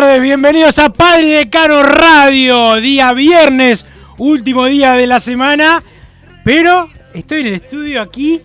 [0.00, 3.84] Tardes, bienvenidos a Padre Decano Radio, día viernes,
[4.16, 5.82] último día de la semana,
[6.42, 8.40] pero estoy en el estudio aquí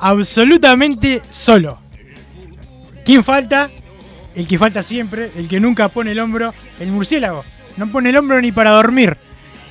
[0.00, 1.78] absolutamente solo.
[3.04, 3.70] ¿Quién falta?
[4.34, 7.44] El que falta siempre, el que nunca pone el hombro, el murciélago.
[7.76, 9.16] No pone el hombro ni para dormir.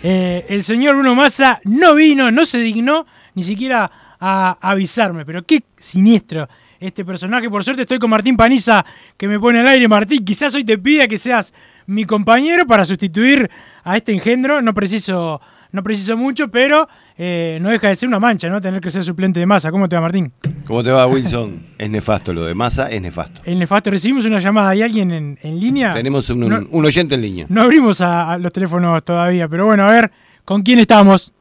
[0.03, 5.43] Eh, el señor Bruno Massa no vino, no se dignó ni siquiera a avisarme, pero
[5.45, 6.47] qué siniestro
[6.79, 7.49] este personaje.
[7.49, 8.85] Por suerte estoy con Martín Paniza
[9.17, 9.87] que me pone al aire.
[9.87, 11.53] Martín, quizás hoy te pida que seas
[11.87, 13.49] mi compañero para sustituir
[13.83, 14.61] a este engendro.
[14.61, 15.39] No preciso,
[15.71, 18.59] no preciso mucho, pero eh, no deja de ser una mancha, ¿no?
[18.59, 19.71] Tener que ser suplente de masa.
[19.71, 20.31] ¿Cómo te va, Martín?
[20.65, 21.63] ¿Cómo te va, Wilson?
[21.77, 23.41] Es nefasto lo de masa, es nefasto.
[23.45, 24.69] El nefasto, recibimos una llamada.
[24.69, 25.93] ¿Hay alguien en, en línea?
[25.93, 27.45] Tenemos un, un- No- un oyente en línea.
[27.49, 30.11] No abrimos a, a los teléfonos todavía, pero bueno, a ver,
[30.43, 31.31] ¿con quién estamos?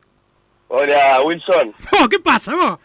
[0.68, 1.72] Hola, Wilson.
[2.02, 2.78] Oh, ¿Qué pasa, vos?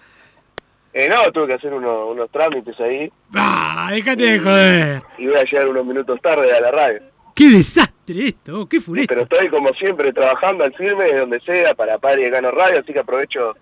[0.99, 5.01] Eh, no, tuve que hacer uno- unos trámites ahí Ah, déjate de joder.
[5.17, 6.99] y voy a llegar unos minutos tarde a la radio.
[7.35, 9.07] Qué desastre esto, qué funesto.
[9.07, 12.79] Pero estoy como siempre trabajando al firme de donde sea para Padre y Gano Radio,
[12.79, 13.55] así que aprovecho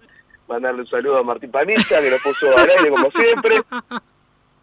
[0.50, 3.62] mandarle un saludo a Martín Panista, que lo puso al aire como siempre,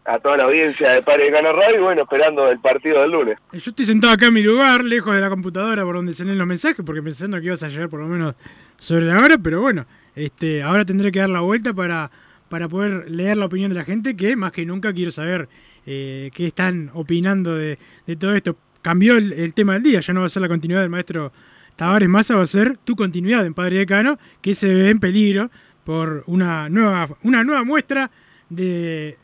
[0.06, 3.12] a toda la audiencia de Padre y Gano Radio y bueno, esperando el partido del
[3.12, 3.38] lunes.
[3.52, 6.38] Yo estoy sentado acá en mi lugar, lejos de la computadora por donde se leen
[6.38, 8.34] los mensajes, porque pensando que ibas a llegar por lo menos
[8.78, 9.86] sobre la hora, pero bueno,
[10.16, 12.10] este, ahora tendré que dar la vuelta para,
[12.48, 15.48] para poder leer la opinión de la gente, que más que nunca quiero saber
[15.86, 18.56] eh, qué están opinando de, de todo esto.
[18.82, 21.32] Cambió el, tema del día, ya no va a ser la continuidad del maestro
[21.74, 25.50] Tavares Massa, va a ser tu continuidad en Padre Decano, que se ve en peligro
[25.84, 28.10] por una nueva, una nueva muestra
[28.50, 29.16] de,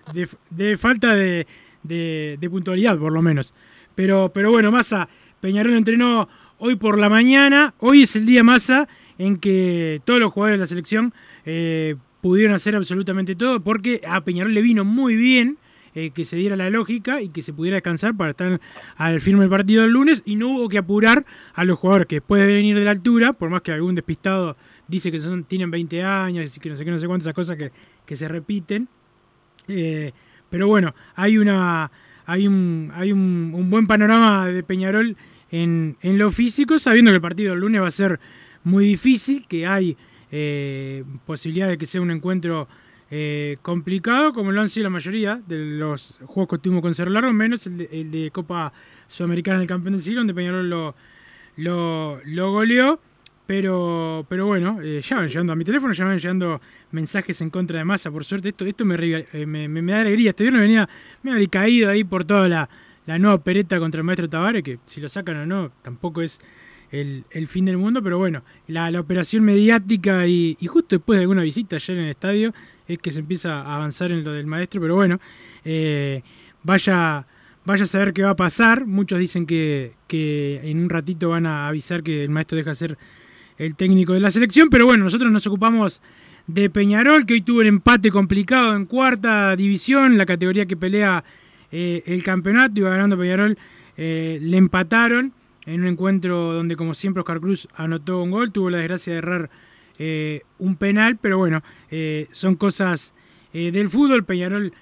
[0.51, 1.47] de- falta de,
[1.83, 3.53] de- de puntualidad, por lo menos.
[3.95, 5.09] Pero, pero bueno, Massa,
[5.41, 6.29] Peñarol entrenó
[6.59, 7.75] hoy por la mañana.
[7.79, 8.89] Hoy es el día Massa
[9.19, 11.13] en que todos los jugadores de la selección
[11.45, 15.59] eh, pudieron hacer absolutamente todo, porque a Peñarol le vino muy bien
[15.95, 18.61] eh, que se diera la lógica y que se pudiera descansar para estar
[18.97, 22.17] al firme del partido del lunes y no hubo que apurar a los jugadores que
[22.17, 25.71] después de venir de la altura, por más que algún despistado dice que son, tienen
[25.71, 27.73] 20 años y que no sé qué, no sé cuántas cosas que,
[28.07, 28.89] que se repiten.
[29.67, 30.13] Eh,
[30.49, 31.91] pero bueno, hay una
[32.27, 35.17] hay un, hay un, un buen panorama de Peñarol
[35.51, 38.21] en, en lo físico, sabiendo que el partido del lunes va a ser
[38.63, 39.97] muy difícil, que hay
[40.31, 42.69] eh, posibilidad de que sea un encuentro
[43.11, 47.11] eh, complicado, como lo han sido la mayoría de los juegos que tuvimos con Cerro
[47.11, 48.73] Largo, menos el de, el de Copa
[49.07, 50.95] Sudamericana del Campeón del Siglo, donde Peñarol lo,
[51.57, 53.01] lo, lo goleó.
[53.47, 56.61] Pero, pero bueno, eh, ya van llegando a mi teléfono, ya van llegando
[56.93, 58.09] mensajes en contra de masa.
[58.09, 60.31] Por suerte, esto, esto eh, me, me- da alegría.
[60.31, 60.89] Este viernes venía,
[61.25, 62.71] me había caído ahí por toda la,
[63.07, 66.41] la nueva pereta contra el maestro Tavares, que si lo sacan o no, tampoco es
[66.91, 68.03] el, fin del mundo.
[68.03, 72.55] Pero bueno, la, operación mediática y, justo después de alguna visita ayer en el estadio,
[72.89, 74.81] es que se empieza a avanzar en lo del maestro.
[74.81, 75.21] Pero bueno,
[75.65, 76.23] eh,
[76.63, 77.27] vaya,
[77.65, 78.87] vaya a saber qué va a pasar.
[78.87, 82.99] Muchos dicen que, que en un ratito van a avisar que el maestro deja ser
[83.59, 86.01] el técnico de la selección, pero bueno, nosotros nos ocupamos
[86.47, 91.23] de Peñarol, que hoy tuvo el empate complicado en cuarta división, la categoría que pelea
[91.71, 93.59] eh, el campeonato, iba ganando Peñarol,
[93.99, 95.35] eh, le empataron
[95.75, 99.19] en un encuentro donde como siempre Oscar Cruz anotó un gol, tuvo la desgracia de
[99.19, 99.51] errar
[99.99, 103.15] eh, un penal, pero bueno, eh, son cosas
[103.53, 104.73] eh, del fútbol, Peñarol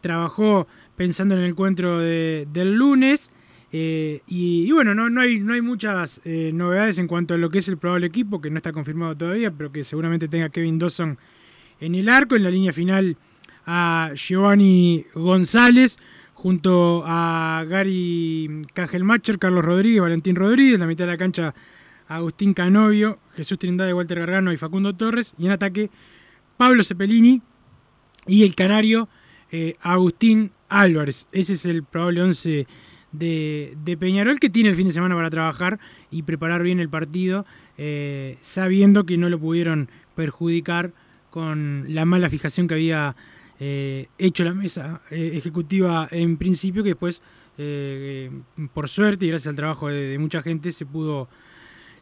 [0.00, 3.32] trabajó pensando en el encuentro de- del lunes,
[3.72, 7.68] y, bueno, no, no, hay, no hay muchas novedades en cuanto a lo que es
[7.68, 11.18] el probable equipo, que no está confirmado todavía, pero que seguramente tenga Kevin Dawson
[11.80, 13.16] en el arco, en la línea final
[13.66, 15.98] a Giovanni González,
[16.44, 21.54] junto a Gary Cajelmacher, Carlos Rodríguez, Valentín Rodríguez, la mitad de la cancha
[22.06, 25.88] Agustín Canovio, Jesús Trindade, Walter Gargano y Facundo Torres, y en ataque
[26.58, 27.40] Pablo Cepelini
[28.26, 29.08] y el canario
[29.52, 31.28] eh, Agustín Álvarez.
[31.32, 32.66] Ese es el probable 11
[33.12, 35.80] de, de, Peñarol que tiene el fin de semana para trabajar
[36.10, 37.46] y preparar bien el partido,
[37.78, 40.92] eh, sabiendo que no lo pudieron perjudicar
[41.30, 43.16] con la mala fijación que había
[43.60, 47.22] eh, hecho la mesa eh, ejecutiva en principio, que después,
[47.56, 48.30] eh,
[48.72, 51.28] por suerte y gracias al trabajo de, mucha gente, se pudo,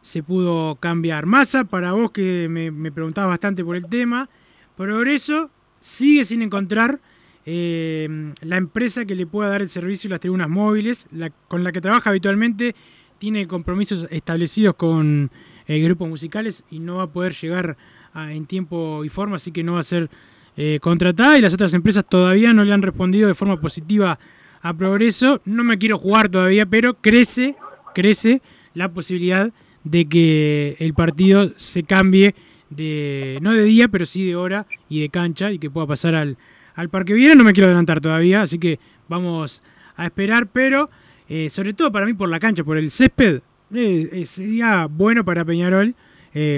[0.01, 1.25] se pudo cambiar.
[1.25, 4.29] Masa, para vos que me, me preguntabas bastante por el tema,
[4.75, 6.99] Progreso sigue sin encontrar
[7.45, 11.07] la empresa que le pueda dar el servicio las tribunas móviles,
[11.49, 12.73] con la que trabaja habitualmente,
[13.19, 15.29] tiene compromisos establecidos con
[15.67, 17.77] grupos musicales y no va a poder llegar
[18.13, 20.09] a, en tiempo y forma, así que no va a ser
[20.55, 24.19] eh, contratada y las otras empresas todavía no le han respondido de forma positiva
[24.61, 25.41] a Progreso.
[25.45, 27.55] No me quiero jugar todavía, pero crece,
[27.95, 28.41] crece
[28.73, 29.51] la posibilidad
[29.83, 32.35] de que el partido se cambie
[32.69, 36.15] de no de día, pero sí de hora y de cancha y que pueda pasar
[36.15, 36.37] al,
[36.75, 37.35] al Parque Viera.
[37.35, 38.79] No me quiero adelantar todavía, así que
[39.09, 39.63] vamos
[39.95, 40.89] a esperar, pero
[41.29, 43.41] eh, sobre todo para mí por la cancha, por el césped,
[43.73, 45.95] eh, sería bueno para Peñarol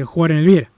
[0.06, 0.75] jugar en el Viera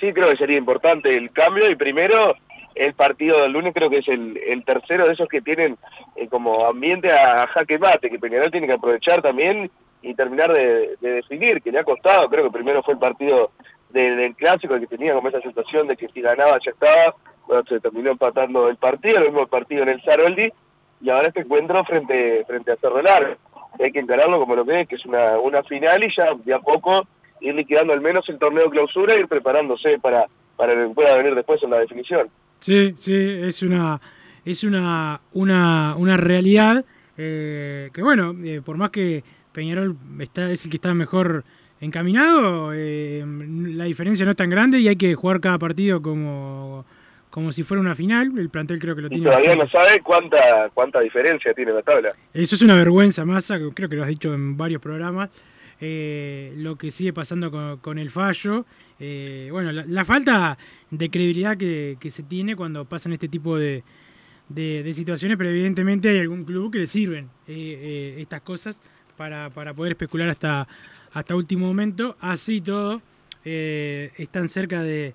[0.00, 2.34] sí creo que sería importante el cambio y primero
[2.74, 5.76] el partido del lunes creo que es el, el tercero de esos que tienen
[6.16, 10.96] eh, como ambiente a, jaque mate, que Peñarol tiene que aprovechar también y terminar de,
[11.00, 13.50] de, definir, que le ha costado, creo que primero fue el partido
[13.90, 17.16] de, del clásico que tenía como esa sensación de que si ganaba ya estaba,
[17.46, 20.52] bueno, se terminó empatando el partido, el mismo partido en el Saroldi,
[21.00, 23.36] y ahora este encuentro frente, frente a Cerro Largo.
[23.80, 26.58] Hay que encararlo como lo que que es una, una final y ya de a
[26.58, 27.06] poco
[27.40, 30.26] ir liquidando al menos el torneo clausura y ir preparándose para,
[30.56, 32.28] para que pueda venir después en la definición.
[32.60, 34.00] Sí, sí, es una,
[34.44, 36.84] es una, una, una realidad
[37.20, 41.44] eh, que bueno, eh, por más que Peñarol está, es el que está mejor
[41.80, 46.86] encaminado, eh, la diferencia no es tan grande y hay que jugar cada partido como,
[47.28, 48.38] como si fuera una final.
[48.38, 49.26] El plantel creo que lo y tiene.
[49.26, 52.14] Todavía no sabe cuánta, cuánta diferencia tiene la tabla.
[52.32, 55.30] Eso es una vergüenza, Massa, creo que lo has dicho en varios programas.
[55.80, 58.66] Eh, lo que sigue pasando con, el fallo.
[58.98, 60.58] Eh, bueno, la, falta
[60.90, 63.84] de credibilidad que, se tiene cuando pasan este tipo de,
[64.92, 68.80] situaciones, pero evidentemente hay algún club que le sirven eh, estas cosas
[69.16, 70.66] para, para, poder especular hasta,
[71.12, 72.16] hasta último momento.
[72.20, 73.00] Así todo,
[73.44, 75.14] están cerca de,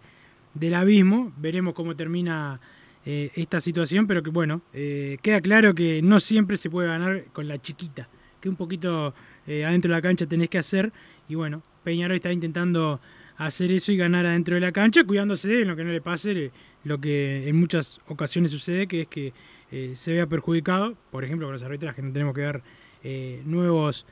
[0.53, 1.33] del abismo.
[1.37, 2.59] Veremos cómo termina
[3.05, 7.61] esta situación, pero que bueno, queda claro que no siempre se puede ganar con la
[7.61, 8.07] chiquita,
[8.39, 9.13] que un poquito
[9.47, 10.91] eh, adentro de la cancha tenés que hacer.
[11.27, 12.99] Y bueno, Peñarol está intentando
[13.37, 16.51] hacer eso y ganar adentro de la cancha, cuidándose de lo que no le pase
[16.83, 19.33] lo que en muchas ocasiones sucede, que es que
[19.71, 22.61] eh, se vea perjudicado, por ejemplo, con los arbitrajes, no tenemos que dar
[23.03, 24.05] eh, nuevos,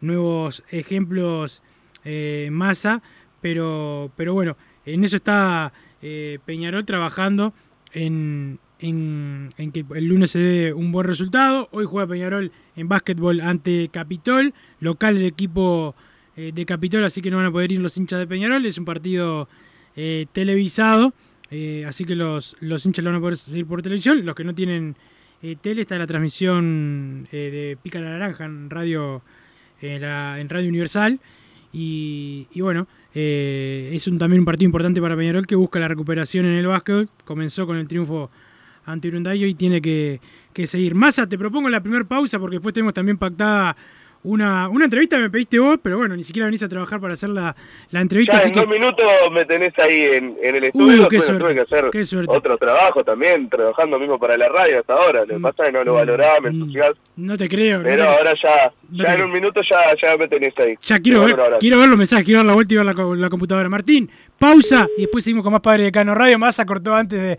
[0.00, 1.62] nuevos ejemplos
[2.50, 3.02] masa,
[3.40, 7.52] pero, pero bueno, en eso está Peñarol trabajando
[7.92, 11.68] en, en, que el lunes se dé un buen resultado.
[11.72, 15.94] Hoy juega Peñarol en básquetbol ante Capitol, local el equipo
[16.36, 18.64] eh, de Capitol, así que no van a poder ir los hinchas de Peñarol.
[18.66, 19.48] Es un partido
[19.96, 21.14] eh, televisado,
[21.50, 24.24] eh, así que los, los hinchas lo van a poder seguir por televisión.
[24.24, 24.96] Los que no tienen
[25.60, 29.22] tele, está la transmisión de Pica la Naranja en radio,
[29.80, 31.20] en radio Universal.
[31.72, 36.54] Y, bueno, es un, también un partido importante para Peñarol que busca la recuperación en
[36.54, 37.08] el básquetbol.
[37.24, 38.30] Comenzó con el triunfo
[38.86, 40.20] ante Urundayo y tiene que,
[40.52, 40.94] que seguir.
[40.94, 43.76] Massa, te propongo la primera pausa porque después tenemos también pactada
[44.22, 47.12] una, una entrevista que me pediste vos, pero bueno, ni siquiera venís a trabajar para
[47.12, 47.54] hacer la,
[47.92, 48.40] la entrevista.
[48.40, 51.54] Ya en dos minutos me tenés ahí en, en el estudio, uh, qué suerte, tuve
[51.54, 52.36] que hacer qué suerte.
[52.36, 55.20] otro trabajo también, trabajando mismo para la radio hasta ahora.
[55.20, 56.96] Lo que pasa es que no lo valoraba, me entusiasmo.
[57.14, 57.82] No te creo.
[57.84, 58.16] Pero no te...
[58.16, 60.74] ahora ya, no ya en un minuto ya, ya me tenés ahí.
[60.82, 63.28] Ya quiero ver, quiero ver los mensajes, quiero dar la vuelta y ver la, la
[63.28, 63.68] computadora.
[63.68, 66.36] Martín, pausa y después seguimos con más Padre de Cano Radio.
[66.36, 67.38] Massa cortó antes de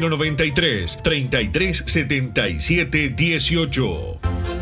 [0.00, 4.61] 093 33 77 18.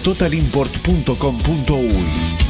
[0.00, 2.49] www.totalimport.com.uy.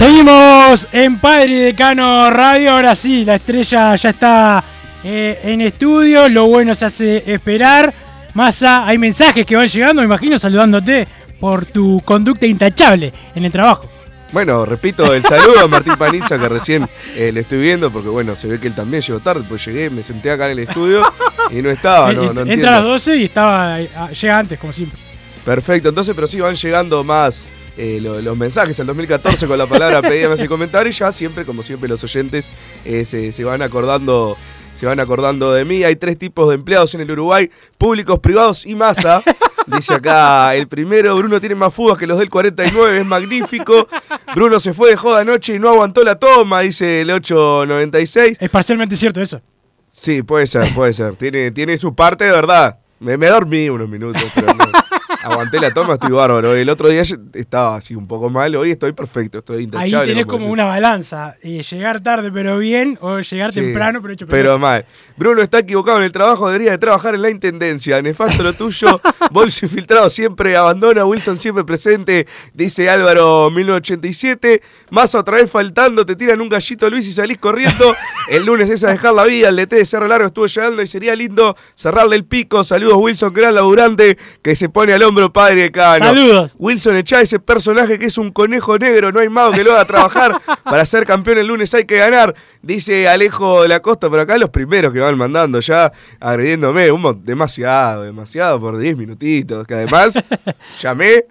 [0.00, 2.70] Seguimos en Padre Decano Radio.
[2.70, 4.64] Ahora sí, la estrella ya está
[5.04, 6.26] eh, en estudio.
[6.30, 7.92] Lo bueno se hace esperar.
[8.32, 11.06] Massa, hay mensajes que van llegando, me imagino, saludándote
[11.38, 13.90] por tu conducta intachable en el trabajo.
[14.32, 18.34] Bueno, repito el saludo a Martín Paniza que recién eh, le estoy viendo porque bueno,
[18.34, 21.02] se ve que él también llegó tarde, pues llegué, me senté acá en el estudio
[21.50, 22.68] y no estaba, no, no Entra entiendo.
[22.68, 24.98] a las 12 y estaba eh, ah, llega antes, como siempre.
[25.44, 27.44] Perfecto, entonces, pero sí van llegando más
[27.76, 31.44] eh, lo- los mensajes al 2014 con la palabra pedíame y comentar y ya siempre,
[31.44, 32.50] como siempre, los oyentes
[32.84, 34.36] eh, se, se van acordando.
[34.78, 35.84] Se van acordando de mí.
[35.84, 39.22] Hay tres tipos de empleados en el Uruguay: públicos, privados y masa.
[39.66, 43.86] Dice acá, el primero, Bruno tiene más fugas que los del 49, es magnífico.
[44.34, 48.38] Bruno se fue de joda anoche y no aguantó la toma, dice el 896.
[48.40, 49.42] Es parcialmente cierto eso.
[49.90, 51.14] Sí, puede ser, puede ser.
[51.16, 52.78] Tiene, tiene su parte de verdad.
[53.00, 54.64] Me, me dormí unos minutos, pero no.
[55.22, 56.54] Aguanté la toma, estoy bárbaro.
[56.54, 57.02] El otro día
[57.34, 60.06] estaba así un poco mal, hoy estoy perfecto, estoy Ahí intachable.
[60.08, 61.34] tenés como una balanza.
[61.42, 64.86] eh, llegar tarde pero bien o llegar Sí, temprano pero hecho Pero mal.
[65.16, 68.00] Bruno está equivocado en el trabajo, debería de trabajar en la intendencia.
[68.00, 74.62] Nefasto lo tuyo, bolso infiltrado siempre abandona, Wilson siempre presente, dice Álvaro 1987.
[74.90, 77.94] Más otra vez faltando, te tiran un gallito Luis y salís corriendo.
[78.28, 80.86] El lunes es a dejar la vida, el DT de Cerro Largo estuvo llegando y
[80.86, 82.62] sería lindo cerrarle el pico.
[82.62, 86.04] Saludos Wilson, gran laburante que se pone al hombro padre de Cano.
[86.06, 86.54] Saludos.
[86.58, 89.84] Wilson echa ese personaje que es un conejo negro, no hay mago que lo haga
[89.84, 90.40] trabajar.
[90.64, 94.38] Para ser campeón el lunes hay que ganar, dice Alejo de la Costa, pero acá
[94.38, 100.14] los primeros que van mandando ya agrediéndome, un demasiado, demasiado por 10 minutitos, que además
[100.80, 101.24] llamé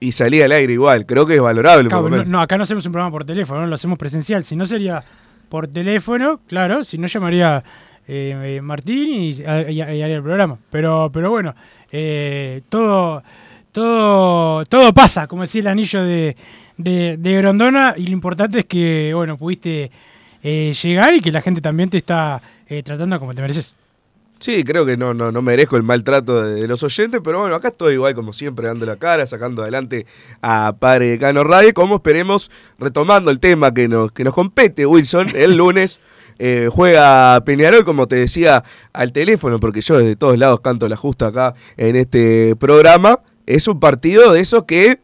[0.00, 1.88] y salí al aire igual, creo que es valorable.
[1.90, 4.44] Lo no, no, acá no hacemos un programa por teléfono, no lo hacemos presencial.
[4.44, 5.02] Si no sería
[5.48, 7.62] por teléfono, claro, si no llamaría
[8.06, 9.42] eh, eh, Martín y, y-
[9.72, 10.58] y haría el programa.
[10.70, 11.54] Pero, pero bueno,
[11.96, 13.22] eh, todo,
[13.70, 16.36] todo, todo pasa, como decía el anillo de,
[16.76, 19.92] de, de Grondona, y lo importante es que, bueno, pudiste
[20.42, 23.76] eh, llegar y que la gente también te está eh, tratando como te mereces.
[24.40, 27.68] Sí, creo que no, no, no merezco el maltrato de, los oyentes, pero bueno, acá
[27.68, 30.04] estoy igual como siempre, dando la cara, sacando adelante
[30.42, 35.28] a Padre Cano Radio, como esperemos, retomando el tema que nos, que nos compete, Wilson,
[35.36, 36.00] el lunes.
[36.38, 40.96] Eh, juega Peñarol, como te decía, al teléfono, porque yo desde todos lados canto la
[40.96, 43.20] justa acá en este programa.
[43.46, 45.00] Es un partido de esos que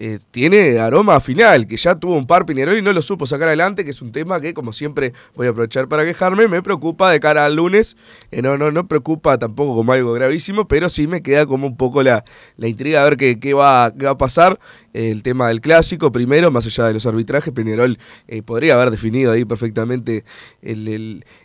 [0.00, 3.48] eh, tiene aroma final, que ya tuvo un par Peñarol y no lo supo sacar
[3.48, 7.10] adelante, que es un tema que, como siempre, voy a aprovechar para quejarme, me preocupa
[7.10, 7.96] de cara al lunes.
[8.30, 11.76] Eh, no, no, no preocupa tampoco como algo gravísimo, pero sí me queda como un
[11.76, 12.24] poco la,
[12.56, 14.58] la intriga de ver qué, qué va, qué va a pasar.
[14.94, 18.90] Eh, el tema del clásico, primero, más allá de los arbitrajes, Peñarol eh, podría haber
[18.90, 20.24] definido ahí perfectamente
[20.62, 20.88] el,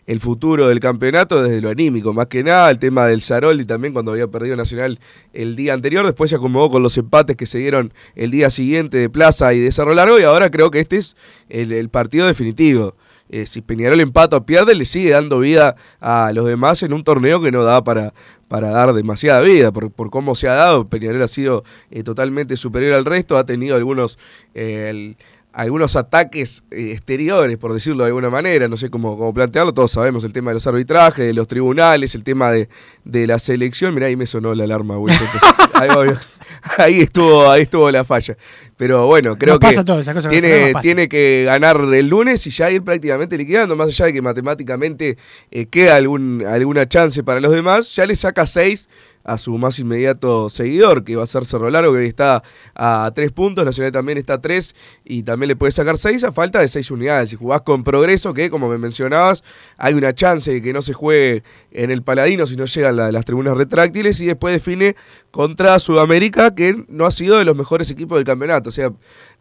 [0.07, 3.93] el- futuro del campeonato desde lo anímico, más que nada, el tema del Saroldi también
[3.93, 4.99] cuando había perdido Nacional
[5.33, 8.97] el día anterior, después se acomodó con los empates que se dieron el día siguiente
[8.97, 11.15] de Plaza y de Cerro Largo, y ahora creo que este es
[11.49, 12.95] el, partido definitivo.
[13.29, 17.03] Eh, si Peñarol empata o pierde, le sigue dando vida a los demás en un
[17.03, 18.13] torneo que no da para,
[18.47, 20.87] para dar demasiada vida, por, por cómo se ha dado.
[20.87, 24.19] Peñarol ha sido eh, totalmente superior al resto, ha tenido algunos,
[24.53, 25.15] eh,
[25.51, 30.23] algunos ataques exteriores, por decirlo de alguna manera, no sé cómo, cómo plantearlo, todos sabemos
[30.23, 32.69] el tema de los arbitrajes, de los tribunales, el tema de,
[33.03, 35.27] de la selección, mirá, ahí me sonó la alarma, Wilson.
[36.77, 38.37] ahí, estuvo, ahí estuvo la falla.
[38.77, 42.83] Pero bueno, creo que todo, cosa tiene, tiene que ganar el lunes y ya ir
[42.83, 45.17] prácticamente liquidando, más allá de que matemáticamente
[45.51, 48.89] eh, queda algún, alguna chance para los demás, ya le saca seis
[49.23, 52.43] a su más inmediato seguidor, que va a ser Cerro Largo, que está
[52.75, 56.31] a tres puntos, Nacional también está a tres, y también le puede sacar seis a
[56.31, 57.29] falta de seis unidades.
[57.29, 59.43] Si jugás con progreso, que como me mencionabas,
[59.77, 63.11] hay una chance de que no se juegue en el Paladino si no llegan la-
[63.11, 64.95] las tribunas retráctiles, y después define
[65.31, 68.69] contra Sudamérica, que no ha sido de los mejores equipos del campeonato.
[68.69, 68.91] O sea,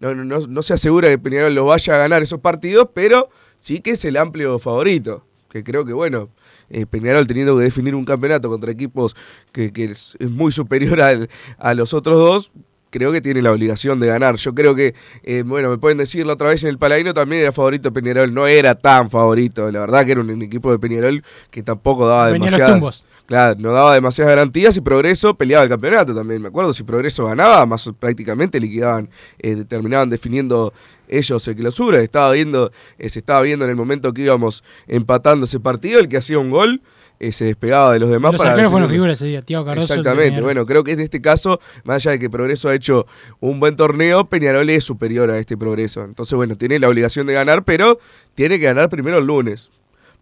[0.00, 3.28] no, no, no- no se asegura que Peñarol lo vaya a ganar esos partidos, pero
[3.58, 5.24] sí que es el amplio favorito.
[5.50, 6.30] Que creo que, bueno,
[6.72, 9.14] eh, Peñarol teniendo que definir un campeonato contra equipos
[9.52, 12.52] que, que es, es muy superior al- a los otros dos,
[12.90, 14.36] creo que tiene la obligación de ganar.
[14.36, 17.40] Yo creo que, eh, bueno, me pueden decir la otra vez en el Paladino también
[17.42, 20.78] era favorito Peñarol, no era tan favorito, la verdad que era un, un equipo de
[20.78, 22.26] Peñarol que tampoco daba
[22.74, 23.06] tumbos.
[23.26, 26.42] Claro, no daba demasiadas garantías y Progreso peleaba el campeonato también.
[26.42, 29.08] Me acuerdo, si Progreso ganaba, más prácticamente liquidaban,
[29.38, 30.72] eh, terminaban definiendo
[31.08, 32.00] ellos el clausura.
[32.00, 36.08] Estaba viendo, eh, se estaba viendo en el momento que íbamos empatando ese partido, el
[36.08, 36.82] que hacía un gol
[37.22, 38.32] eh, se despegaba de los demás.
[38.32, 39.94] Los para arqueros fueron figuras ese día, Tiago Cardoso.
[39.94, 43.06] Exactamente, bueno, creo que en este caso, más allá de que Progreso ha hecho
[43.38, 46.02] un buen torneo, Peñarol es superior a este Progreso.
[46.02, 48.00] Entonces, bueno, tiene la obligación de ganar, pero
[48.34, 49.70] tiene que ganar primero el lunes.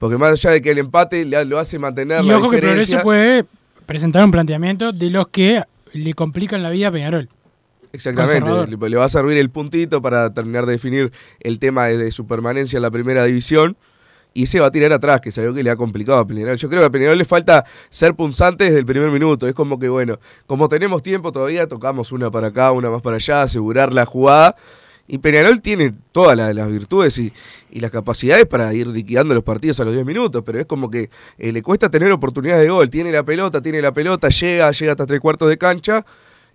[0.01, 2.57] Porque más allá de que el empate le- lo hace mantener Y la ojo que
[2.57, 3.03] diferencia.
[3.03, 3.45] Progreso puede
[3.87, 7.29] presentar un planteamiento de los que le complican la vida a Peñarol.
[7.93, 11.99] Exactamente, le, le va a servir el puntito para terminar de definir el tema de,
[11.99, 13.77] de su permanencia en la primera división
[14.33, 16.57] y se va a tirar atrás, que sabía que le ha complicado a Peñarol.
[16.57, 19.49] Yo creo que a Peñarol le falta ser punzante desde el primer minuto.
[19.49, 23.17] Es como que, bueno, como tenemos tiempo todavía, tocamos una para acá, una más para
[23.17, 24.55] allá, asegurar la jugada.
[25.12, 27.33] Y Peñarol tiene todas la- las virtudes y,
[27.73, 31.11] las capacidades para ir liquidando los partidos a los 10 minutos, pero es como que
[31.38, 32.88] eh, le cuesta tener oportunidades de gol.
[32.90, 36.05] Tiene la pelota, tiene la pelota, llega, llega hasta tres cuartos de cancha,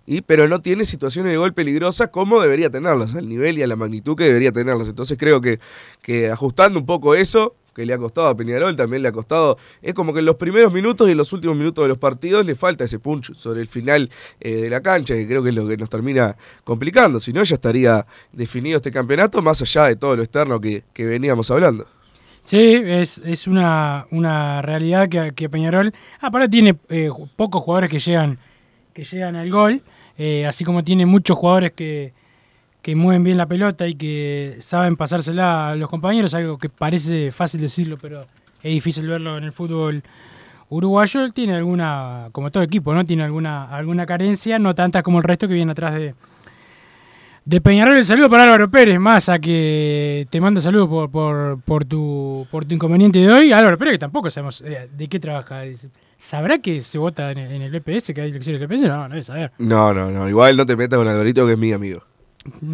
[0.06, 3.66] y, pero no tiene situaciones de gol peligrosas como debería tenerlas, al nivel y a
[3.66, 4.88] la magnitud que debería tenerlas.
[4.88, 9.08] Entonces creo que ajustando un poco eso, que le ha costado a Peñarol, también le
[9.08, 11.90] ha costado, es como que en los primeros minutos y en los últimos minutos de
[11.90, 14.08] los partidos le falta ese punch sobre el final
[14.40, 16.34] eh, de la cancha, que creo que es lo que nos termina
[16.64, 17.20] complicando.
[17.20, 21.04] Si no, ya estaría definido este campeonato, más allá de todo lo externo que, que
[21.04, 21.86] veníamos hablando.
[22.40, 27.98] Sí, es, es una, una realidad que, que Peñarol, aparte tiene eh, pocos jugadores que
[27.98, 28.38] llegan,
[28.94, 29.82] que llegan al gol,
[30.16, 32.14] eh, así como tiene muchos jugadores que,
[32.86, 37.32] que mueven bien la pelota y que saben pasársela a los compañeros, algo que parece
[37.32, 40.04] fácil decirlo, pero es difícil verlo en el fútbol
[40.68, 41.28] uruguayo.
[41.30, 43.04] Tiene alguna, como todo equipo, ¿no?
[43.04, 46.14] Tiene alguna, alguna carencia, no tantas como el resto que viene atrás de,
[47.44, 51.60] de Peñarol, el saludo para Álvaro Pérez, más a que te manda saludos por, por,
[51.62, 53.50] por, tu, por tu inconveniente de hoy.
[53.50, 55.62] Álvaro Pérez, que tampoco sabemos eh, de qué trabaja.
[56.16, 58.82] ¿Sabrá que se vota en el, en el EPS, que hay elecciones del EPS?
[58.82, 59.50] No, no debe saber.
[59.58, 62.04] No, no, no, igual no te metas con Alvarito, que es mi amigo.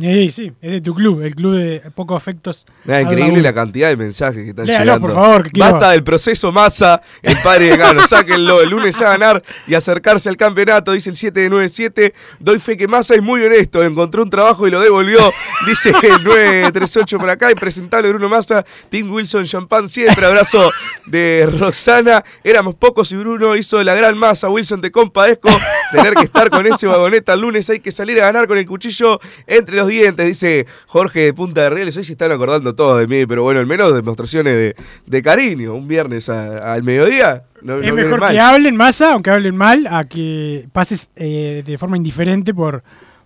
[0.02, 2.66] Eh, sí, es de tu club, el club de pocos afectos.
[2.84, 5.06] Nada, increíble la cantidad de mensajes que están Léalo, llegando.
[5.08, 8.06] por favor, que Basta del proceso masa, el padre de Gano.
[8.06, 12.14] Sáquenlo, el lunes a ganar y acercarse al campeonato, dice el 797.
[12.38, 15.32] Doy fe que Massa es muy honesto, encontró un trabajo y lo devolvió,
[15.66, 17.50] dice el 938 por acá.
[17.50, 20.24] Impresentable Bruno Massa, Tim Wilson, champán siempre.
[20.26, 20.70] Abrazo
[21.06, 22.24] de Roxana.
[22.44, 24.48] Éramos pocos y Bruno hizo la gran masa.
[24.48, 25.48] Wilson, te compadezco.
[25.92, 28.66] Tener que estar con ese vagoneta el lunes, hay que salir a ganar con el
[28.66, 29.20] cuchillo
[29.62, 31.96] entre los dientes, dice Jorge de Punta de Rieles.
[31.96, 35.74] Hoy se están acordando todos de mí, pero bueno, al menos demostraciones de, de cariño.
[35.74, 37.44] Un viernes a- al mediodía.
[37.62, 38.32] No, Es mejor mal.
[38.32, 42.82] que hablen masa, aunque hablen mal, a que pases eh, de forma indiferente por,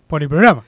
[0.07, 0.63] por el programa.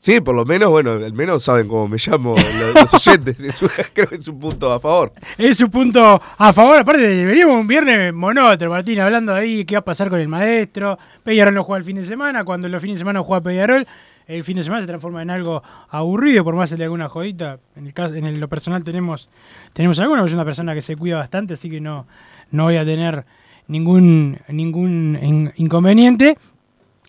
[0.00, 3.40] Sí, por lo menos, bueno, al menos saben cómo me llamo los, los oyentes.
[3.40, 5.12] Es un- creo que es un punto a favor.
[5.38, 6.76] Es su punto a favor.
[6.82, 10.98] Aparte, veníamos un viernes monótono, Martín, hablando ahí qué va a pasar con el maestro.
[11.22, 12.44] Peñarol no juega el fin de semana.
[12.44, 13.86] Cuando los fines de semana juega Peñarol,
[14.26, 17.08] el fin de semana se transforma en algo aburrido, por más que le haga una
[17.08, 17.58] jodita.
[17.76, 17.92] En
[18.26, 19.28] en lo personal tenemos,
[19.72, 22.06] tenemos alguna, yo soy una persona que se cuida bastante, así que no,
[22.50, 23.24] no voy a tener
[23.68, 26.36] ningún, ningún in- inconveniente.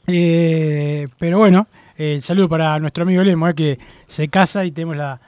[0.08, 4.97] Eh, pero bueno, eh, saludo para nuestro amigo Lemo, eh, que se casa y tenemos
[4.97, 5.19] la,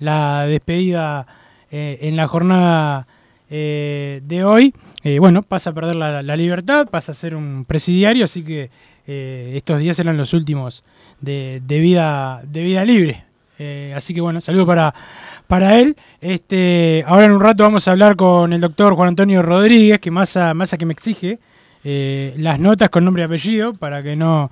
[0.00, 1.26] la despedida
[1.70, 3.06] eh, en la jornada
[3.48, 4.74] de hoy.
[5.20, 8.70] Bueno, pasa a perder la, la libertad, pasa a ser un presidiario, así que
[9.06, 10.82] estos días eran los últimos
[11.20, 13.24] de, vida, de vida libre.
[13.58, 14.94] Eh, así que bueno, saludo para,
[15.46, 15.96] para él.
[16.20, 20.10] Este, ahora en un rato vamos a hablar con el doctor Juan Antonio Rodríguez, que
[20.10, 21.38] más a, más a que me exige
[21.84, 24.50] eh, las notas con nombre y apellido, para que no,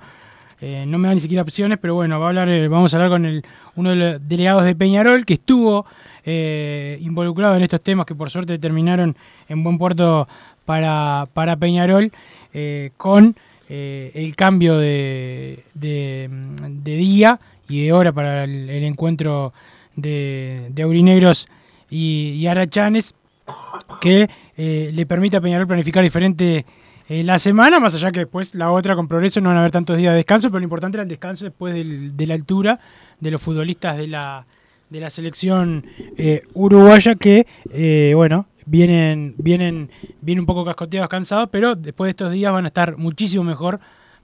[0.61, 3.11] eh, no me da ni siquiera opciones, pero bueno, va a hablar, vamos a hablar
[3.11, 3.43] con el,
[3.75, 5.85] uno de los delegados de Peñarol que estuvo
[6.27, 9.15] involucrado en estos temas que por suerte terminaron
[9.47, 10.27] en buen puerto
[10.65, 12.11] para, para Peñarol
[12.97, 13.35] con
[13.69, 16.29] eh, el cambio de, de,
[16.83, 19.53] día y de hora para el, encuentro
[19.95, 21.47] de, de Aurinegros
[21.89, 23.15] y, y Arachanes
[24.01, 26.65] que eh, le permite a Peñarol planificar diferente
[27.07, 29.71] eh, la semana, más allá que después la otra con progreso no van a haber
[29.71, 32.79] tantos días de descanso, pero lo importante era el descanso después del- de la altura
[33.19, 34.45] de los futbolistas de la,
[34.89, 35.85] de la selección
[36.53, 37.45] uruguaya que,
[38.15, 39.89] bueno, vienen, vienen,
[40.21, 43.79] vienen un poco cascoteados, cansados, pero después de estos días van a estar muchísimo mejor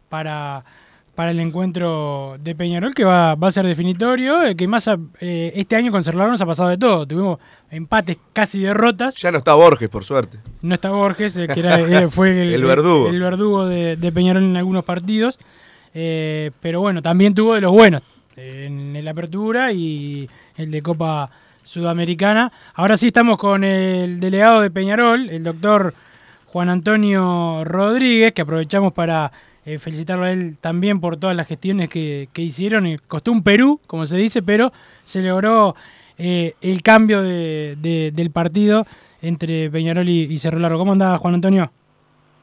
[0.10, 0.64] para,
[1.16, 4.98] para el encuentro de Peñarol, que va, va a ser definitorio, eh, que más a-
[5.20, 7.06] eh, este año con Cerrado nos ha pasado de todo.
[7.06, 9.16] Tuvimos empates, casi derrotas.
[9.18, 10.38] Ya no está Borges, por suerte.
[10.62, 13.10] No está Borges, eh, que era, eh, fue el, El verdugo.
[13.10, 15.40] el verdugo de, de Peñarol en algunos partidos.
[15.94, 18.02] Eh, pero bueno, también tuvo de los buenos
[18.38, 20.28] en el Apertura y
[20.58, 21.30] el de Copa
[21.64, 22.52] Sudamericana.
[22.74, 25.94] Ahora sí estamos con el delegado de Peñarol, el doctor
[26.48, 29.32] Juan Antonio Rodríguez, que aprovechamos para
[29.66, 32.88] eh, felicitarlo a él también por todas las gestiones que, que hicieron.
[32.88, 35.76] Eh, Costó un Perú, como se dice, pero se logró
[36.18, 38.86] eh, el cambio de- de- del partido
[39.22, 40.80] entre Peñarol y, y Cerro Largo.
[40.80, 41.72] ¿Cómo andás, Juan Antonio?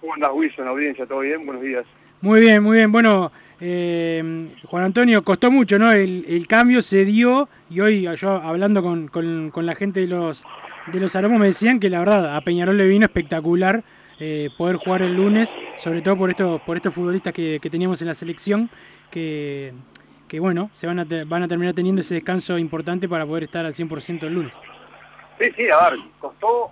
[0.01, 0.69] ¿Cómo andás, Wilson?
[0.69, 1.45] Audiencia, ¿todo bien?
[1.45, 1.85] Buenos días.
[2.21, 2.91] Muy bien, muy bien.
[2.93, 5.91] Bueno, eh, Juan Antonio, costó mucho, ¿no?
[5.91, 10.45] El, cambio se dio y hoy yo hablando con, la gente de los
[10.93, 13.83] de los aromos me decían que la verdad a Peñarol le vino espectacular
[14.21, 18.09] eh, poder jugar el lunes, sobre todo por estos por estos futbolistas que, teníamos en
[18.09, 18.71] la selección
[19.11, 19.75] que,
[20.39, 23.67] bueno, se van a, te- van a terminar teniendo ese descanso importante para poder estar
[23.67, 24.55] al 100% el lunes.
[25.41, 26.71] Sí, sí, a ver, costó,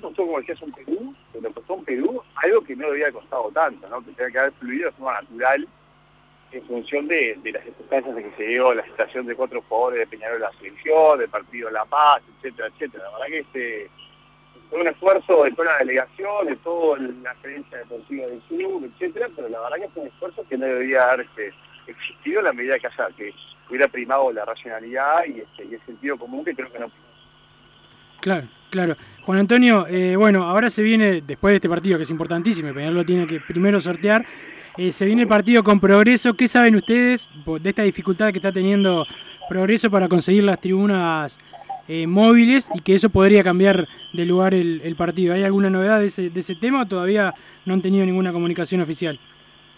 [0.00, 3.88] costó como decías un Perú, pero costó un Perú algo que no había costado tanto,
[3.88, 4.04] ¿no?
[4.04, 5.68] Que tenía que haber fluido de forma natural
[6.52, 10.06] en función de, las circunstancias en que se dio la situación de cuatro jugadores de
[10.06, 13.04] Peñarol la selección, del partido La Paz, etcétera, etcétera.
[13.04, 13.90] La verdad que este
[14.68, 19.28] fue un esfuerzo de toda la delegación, de toda la experiencia deportiva del club, etcétera,
[19.34, 21.52] pero la verdad que fue un esfuerzo que no debería haber este,
[21.86, 23.34] existido en la medida que haya que
[23.68, 26.90] hubiera primado la racionalidad y, este, el sentido común que creo que no
[28.20, 28.96] Claro, claro.
[29.24, 32.96] Juan Antonio, eh, bueno, ahora se viene, después de este partido que es importantísimo, Peñarol
[32.96, 34.26] lo tiene que primero sortear,
[34.80, 36.32] eh, se viene el partido con progreso.
[36.32, 39.04] ¿Qué saben ustedes de esta dificultad que está teniendo
[39.46, 41.38] progreso para conseguir las tribunas
[41.86, 45.34] eh, móviles y que eso podría cambiar de lugar el, partido?
[45.34, 47.34] ¿Hay alguna novedad de ese, tema o todavía
[47.66, 49.20] no han tenido ninguna comunicación oficial?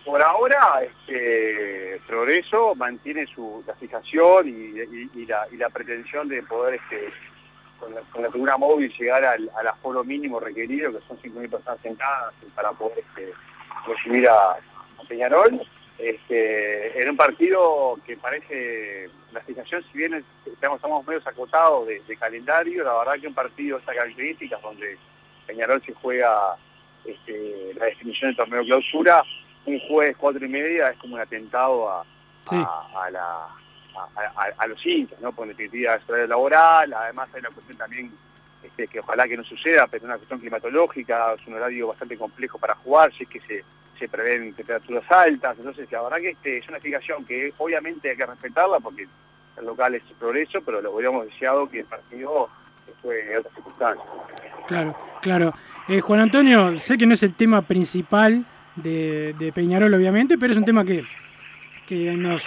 [0.05, 7.09] Por ahora, este, Progreso mantiene su la fijación y, la, pretensión de poder, este,
[7.81, 11.51] con, la, con la tribuna móvil, llegar al, al aforo mínimo requerido, que son 5.000
[11.51, 13.33] personas sentadas, para poder este,
[13.85, 14.59] recibir a
[15.07, 15.61] Peñarol.
[15.99, 21.87] Este, en un partido que parece, la fijación, si bien es- estamos, estamos medio acotados
[21.87, 24.97] de, de calendario, la verdad que un partido de estas características, donde
[25.47, 26.57] Peñarol se juega
[27.05, 29.23] este, la definición del torneo clausura,
[29.67, 32.05] un jueves cuatro y media es como un atentado a,
[32.49, 32.57] Sí.
[32.57, 33.47] a, a la,
[34.59, 35.31] a, los hinchas, ¿no?
[35.33, 38.13] Por definitiva es horario laboral, además hay una cuestión también
[38.65, 42.59] este, que ojalá que no suceda, pero una cuestión climatológica, es un horario bastante complejo
[42.59, 43.65] para jugar, si es que se,
[44.03, 48.17] se prevén temperaturas altas, entonces la verdad que este, es una explicación que obviamente hay
[48.17, 49.07] que respetarla porque
[49.57, 52.49] el local es progreso, pero lo hubiéramos deseado que el partido
[53.01, 54.07] fue en otras circunstancias.
[54.67, 55.55] Claro, claro.
[55.87, 60.59] Eh, Juan Antonio, sé que no es el tema principal de, Peñarol, obviamente, pero es
[60.59, 61.05] un tema que,
[61.87, 62.45] que nos,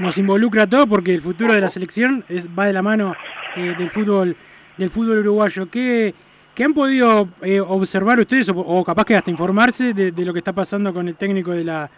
[0.00, 2.24] nos involucra a todos porque el futuro de la selección
[2.58, 3.14] va de la mano
[3.54, 4.36] eh, del fútbol
[4.76, 5.70] del fútbol uruguayo.
[5.70, 6.14] ¿Qué,
[6.56, 10.54] qué han podido eh, observar ustedes, o, capaz que hasta informarse de, lo que está
[10.54, 11.90] pasando con el técnico de la,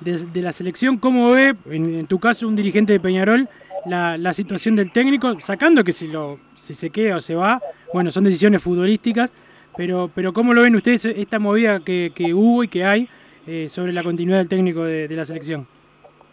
[0.00, 0.96] de, la selección?
[0.96, 3.46] ¿Cómo ve, en, tu caso, un dirigente de Peñarol,
[3.84, 5.38] la, la situación del técnico?
[5.40, 7.60] Sacando que si, lo, si se queda o se va,
[7.92, 9.34] bueno, son decisiones futbolísticas,
[9.76, 13.06] pero, pero ¿cómo lo ven ustedes esta movida que, que hubo y que hay
[13.46, 15.66] eh, sobre la continuidad del técnico de, la selección?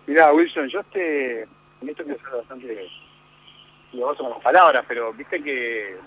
[0.08, 1.42] Mirá, Wilson, yo este,
[1.82, 2.88] en esto quiero ser bastante
[3.92, 5.98] cuidadoso con las palabras, pero viste que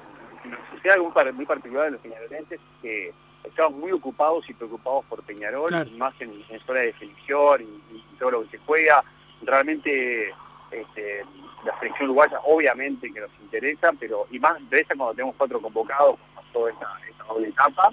[0.80, 3.12] sucede algo muy par- muy particular de los peñarolenses que
[3.44, 5.90] estamos muy ocupados y preocupados por Peñarol, Claro.
[5.92, 9.02] más en, en zona de definición y, y todo lo que se juega.
[9.42, 10.32] Realmente
[10.70, 11.24] este,
[11.64, 16.16] la selección uruguaya obviamente que nos interesa, pero y más interesa cuando tenemos cuatro convocados,
[16.34, 17.92] como toda esta, esta doble etapa,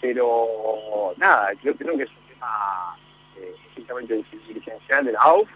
[0.00, 2.96] pero nada, yo creo que es un tema
[3.36, 5.48] eh, estrictamente dirigencial de la AUF.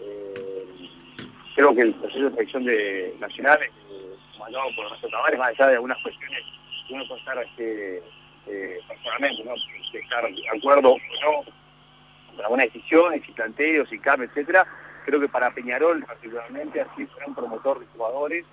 [0.00, 0.88] Eh,
[1.54, 3.70] creo que el proceso de selección de nacionales,
[4.36, 6.42] comandado por Ernesto Tavares, más allá de algunas cuestiones
[6.86, 8.02] que uno puede estar este,
[8.46, 9.52] eh, personalmente, ¿no?
[9.92, 11.52] De estar de acuerdo o no
[12.36, 14.66] para buenas decisiones y planteos y cambios, etcétera.
[15.04, 18.44] Creo que para Peñarol particularmente ha sido un gran promotor de jugadores,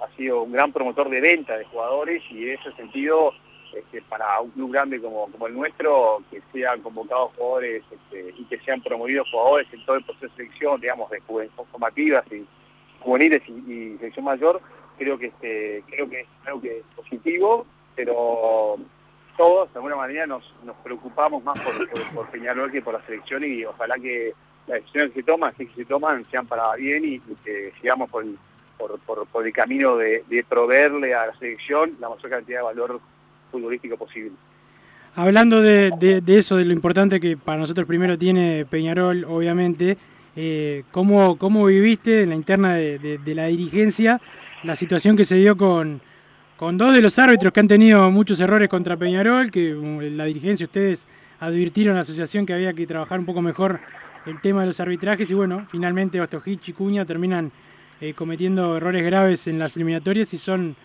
[0.00, 3.32] ha sido un gran promotor de venta de jugadores y en ese sentido
[3.74, 8.44] este, para un club grande como, como el nuestro, que sean convocados jugadores este, y
[8.44, 11.20] que sean promovidos jugadores en todo el proceso de selección, digamos, de
[11.70, 12.46] formativas y
[13.00, 14.60] juveniles y selección mayor,
[14.98, 18.76] creo que este, creo que es algo que positivo, pero
[19.36, 20.44] todos de alguna manera nos,
[20.82, 24.32] preocupamos más por, Peñarol que por la selección y ojalá que
[24.66, 28.24] las decisiones que se toman, si se toman, sean para bien y, que sigamos por
[28.76, 33.00] por, por- el camino de, de proveerle a la selección la mayor cantidad de valor
[33.50, 34.32] futbolístico posible.
[35.16, 39.96] Hablando de, de- eso, de lo importante que para nosotros primero tiene Peñarol, obviamente,
[40.36, 44.20] eh, ¿cómo, ¿cómo viviste en la interna de la dirigencia
[44.62, 46.00] la situación que se dio con,
[46.56, 50.24] con dos de los árbitros que han tenido muchos errores contra Peñarol, que um, la
[50.24, 51.06] dirigencia, ustedes
[51.40, 53.80] advirtieron a la asociación que había que trabajar un poco mejor
[54.26, 57.50] el tema de los arbitrajes y bueno, finalmente Ostojic y Cuña terminan
[58.00, 60.76] eh, cometiendo errores graves en las eliminatorias y son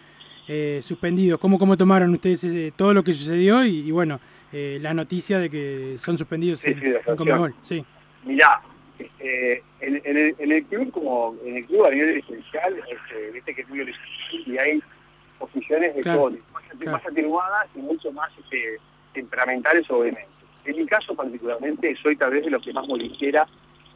[0.48, 1.40] eh, suspendidos.
[1.40, 4.20] ¿Cómo, ¿Cómo tomaron ustedes todo lo que sucedió y, y bueno,
[4.52, 7.16] eh, la noticia de que son suspendidos Sí, en, en.
[7.16, 7.56] Conmebol?
[7.64, 7.84] Sí.
[8.26, 8.62] Mirá,
[9.00, 13.32] este, en, en el, en el club como en el club a nivel dirigencial, este,
[13.32, 14.10] viste que es muy horizontal
[14.46, 14.84] y hay
[15.40, 16.92] posiciones de Claro, todo, más, claro.
[16.92, 18.78] más atenuadas y mucho más este,
[19.14, 20.28] temperamentales obviamente.
[20.66, 23.46] En mi caso particularmente soy tal vez de los que más moliciera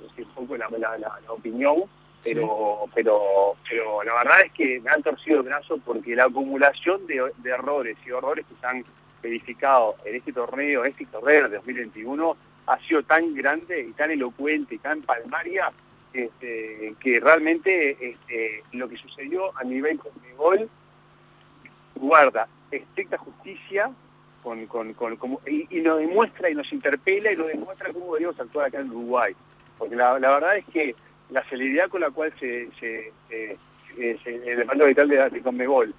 [0.05, 1.83] este, un poco la, la- la- la opinión,
[2.23, 7.05] pero, pero, pero la verdad es que me han torcido el brazo porque la acumulación
[7.07, 8.83] de, de errores y horrores que se han
[9.21, 14.11] verificado en este torneo, en este torneo de 2021, ha sido tan grande y tan
[14.11, 15.71] elocuente y tan palmaria
[16.13, 20.69] este, que realmente este, lo que sucedió a nivel Conmebol
[21.95, 23.89] guarda estricta justicia
[24.43, 24.67] con,
[25.47, 28.89] y, y nos demuestra y nos interpela y nos demuestra cómo deberíamos actuar acá en
[28.91, 29.33] Uruguay.
[29.77, 30.95] Porque la, verdad es que
[31.29, 33.57] la celeridad con la cual se, se, eh,
[34.23, 35.93] se- el mando vital de, de Conmebol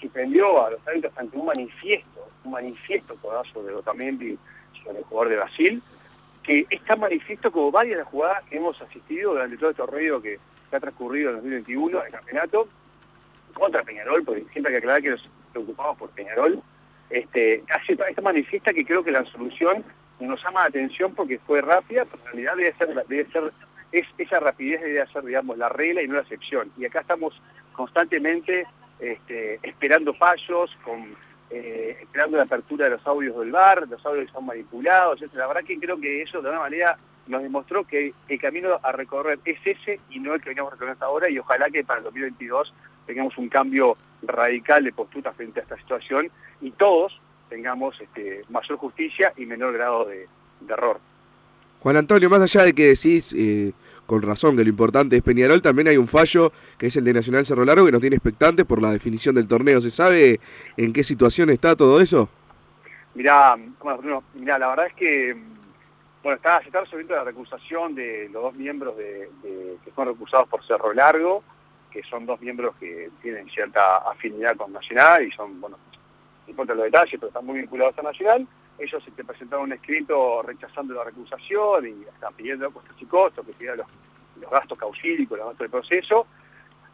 [0.00, 4.36] suspendió a los árbitros ante un manifiesto, un manifiesto codazo de Otamendi
[4.86, 5.82] el jugador de Brasil,
[6.42, 9.82] que es tan manifiesto como varias de las jugadas que hemos asistido durante todo este
[9.82, 10.38] torneo que,
[10.70, 12.68] que ha transcurrido en 2021, el campeonato,
[13.54, 16.62] contra Peñarol, porque siempre hay que aclarar que nos preocupamos por Peñarol,
[17.10, 19.84] este, hace esta manifiesta que creo que la solución
[20.20, 23.52] nos llama la atención porque fue rápida, pero en realidad debe ser, debe ser
[23.92, 26.70] es, esa rapidez debe ser, digamos, la regla y no la excepción.
[26.78, 27.40] Y acá estamos
[27.72, 28.66] constantemente
[29.00, 31.16] este, esperando fallos, con,
[31.50, 35.34] eh, esperando la apertura de los audios del bar, los audios que son manipulados, etc.
[35.34, 38.92] La verdad que creo que eso de alguna manera nos demostró que el camino a
[38.92, 41.98] recorrer es ese y no el que veníamos recorriendo hasta ahora y ojalá que para
[41.98, 42.72] el 2022
[43.06, 48.78] tengamos un cambio radical de postura frente a esta situación y todos tengamos este, mayor
[48.78, 50.28] justicia y menor grado de,
[50.68, 51.00] error.
[51.80, 53.72] Juan Antonio, más allá de que decís eh,
[54.10, 57.12] con razón que lo importante es Peñarol, también hay un fallo que es el de
[57.14, 59.80] Nacional Cerro Largo que nos tiene expectantes por la definición del torneo.
[59.80, 60.40] ¿Se sabe
[60.76, 62.28] en qué situación está todo eso?
[63.14, 65.36] Mirá, bueno, mirá, la verdad es que
[66.24, 70.08] bueno, está, se está resolviendo la recusación de los dos miembros de, de- que son
[70.08, 71.44] recusados por Cerro Largo,
[71.92, 75.78] que son dos miembros que tienen cierta afinidad con Nacional y son, bueno,
[76.50, 78.46] importa los detalles, pero están muy vinculados a Nacional.
[78.78, 83.52] Ellos se presentaron un escrito rechazando la recusación y están pidiendo costos y costos, que
[83.52, 83.86] pidieran los,
[84.40, 86.26] los gastos causílicos, los gastos del proceso.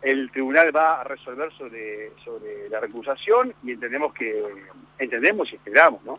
[0.02, 4.44] El tribunal va a resolver sobre, sobre la recusación y entendemos que
[4.98, 6.18] entendemos y esperamos, ¿no?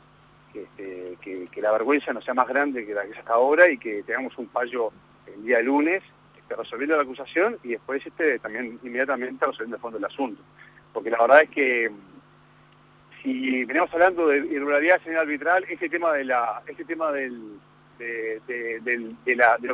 [0.51, 3.33] Que, este, que, que la vergüenza no sea más grande que la que es hasta
[3.33, 4.91] ahora y que tengamos un fallo
[5.27, 6.01] el día lunes
[6.47, 10.41] este, resolviendo la acusación y después este también inmediatamente resolviendo el fondo del asunto.
[10.93, 11.91] Porque la verdad es que
[13.27, 17.29] si venimos hablando de irregularidades en el arbitral, este tema de la, este tema de,
[17.29, 17.59] lo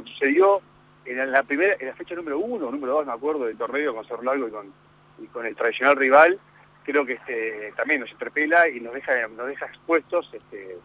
[0.03, 0.59] que sucedió
[1.05, 4.05] en la primera, en la fecha número uno, número dos, me acuerdo, del torneo con
[4.05, 4.73] Cerro Largo y con,
[5.19, 6.39] y con el tradicional rival,
[6.83, 10.77] creo que este también nos interpela y nos deja, nos deja expuestos este,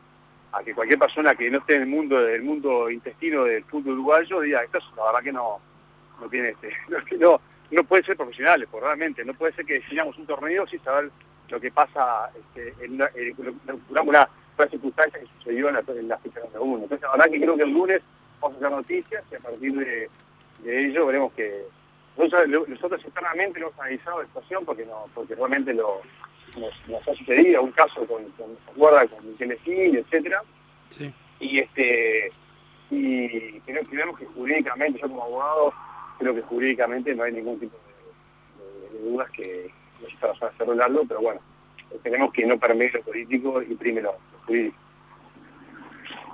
[0.53, 3.95] a que cualquier persona que no esté en el mundo, del mundo intestino del fútbol
[3.95, 5.59] uruguayo diga, esto es la verdad que no,
[6.21, 9.75] no tiene este, no, no, no puede ser profesionales, pues realmente, no puede ser que
[9.75, 11.11] definamos un torneo sin saber
[11.49, 13.35] lo que pasa este, en una, en
[13.89, 14.29] una, una,
[14.59, 16.83] una circunstancia que sucedió en la, en la fecha número uno.
[16.85, 18.03] Entonces, la verdad que creo que el lunes
[18.41, 20.11] vamos a hacer noticias y a partir de,
[20.65, 21.63] de ello veremos que
[22.17, 26.01] nosotros, nosotros internamente no hemos analizado la situación porque no porque realmente lo,
[26.59, 29.07] nos, nos ha sucedido un caso con, con ¿se acuerda?
[29.07, 30.43] con Telefil, etcétera
[30.91, 31.13] Sí.
[31.41, 32.33] y este
[32.91, 35.73] y creo, que jurídicamente yo como abogado
[36.19, 39.71] creo que jurídicamente no hay ningún tipo de, de- de dudas que
[40.01, 41.41] necesita hacerlo largo pero bueno
[41.95, 44.15] esperemos que no permee lo político y prime lo,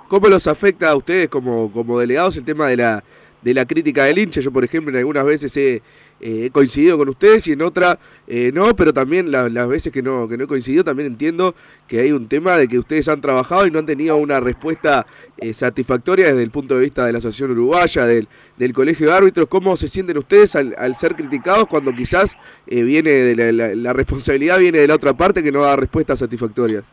[0.07, 3.03] ¿Cómo los afecta a ustedes como, como delegados el tema de la,
[3.45, 4.41] de la crítica del hincha.
[4.41, 5.83] Yo, por ejemplo, en algunas veces he,
[6.19, 10.27] eh, coincidido con ustedes y en otras eh, no, pero también las veces que no,
[10.27, 11.53] que no he coincidido, también entiendo
[11.87, 15.05] que hay un tema de que ustedes han trabajado y no han tenido una respuesta
[15.37, 18.27] eh, satisfactoria desde el punto de vista de la Asociación Uruguaya, del,
[18.57, 19.47] del Colegio de Árbitros.
[19.47, 22.35] ¿Cómo se sienten ustedes al, al ser criticados cuando quizás
[22.65, 26.83] viene de la, responsabilidad viene de la otra parte que no da respuestas satisfactorias?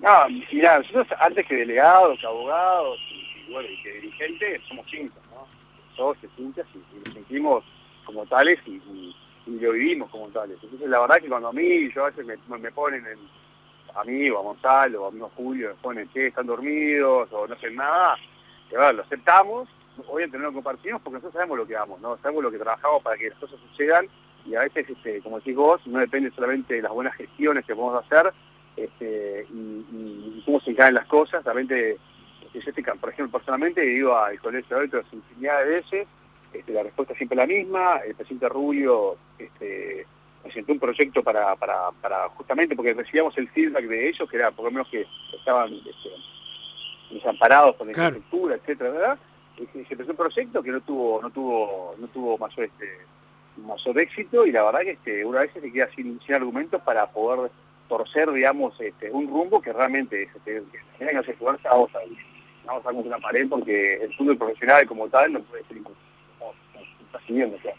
[0.00, 0.10] No,
[0.52, 5.21] mirá, nosotros antes que delegados, que abogados y bueno, y que dirigentes somos cinco
[6.02, 7.64] 12, 15, y, lo sentimos
[8.04, 9.14] como tales y,
[9.46, 10.58] lo vivimos como tales.
[10.62, 13.18] Entonces la verdad que cuando a mí, yo a veces me, ponen, en,
[13.94, 17.54] a mí o a Gonzalo, o a Julio, me ponen, che, están dormidos o no
[17.54, 18.16] hacen nada,
[18.68, 19.68] que lo aceptamos,
[20.08, 22.16] obviamente no lo compartimos porque nosotros sabemos lo que damos, ¿no?
[22.18, 24.08] sabemos lo que trabajamos para que las cosas sucedan
[24.44, 27.74] y a veces, este, como decís vos, no depende solamente de las buenas gestiones que
[27.74, 28.32] podemos hacer
[28.76, 31.98] este, y, cómo se encaden las cosas, realmente
[32.60, 36.06] yo por ejemplo, personalmente ido al colegio de árbitros infinidad de veces,
[36.52, 40.06] este, la respuesta es siempre la misma, el presidente Rubio este,
[40.42, 44.50] presentó un proyecto para, para, para justamente porque recibíamos el feedback de ellos, que era
[44.50, 45.06] por lo menos que
[45.38, 46.10] estaban este,
[47.10, 48.16] desamparados por la Claro.
[48.16, 49.18] infraestructura, etcétera, ¿verdad?
[49.58, 52.98] Y se se presentó un proyecto que no tuvo, no tuvo, no tuvo mayor este
[53.56, 57.06] mayor éxito y la verdad que este, una vez se queda sin, sin argumentos para
[57.10, 57.50] poder
[57.86, 61.90] torcer, digamos, este, un rumbo que realmente este, que que vamos a vamos
[62.68, 67.26] a dar contra una pared porque el fútbol profesional como tal no puede ser está
[67.26, 67.76] siguiendo, claro.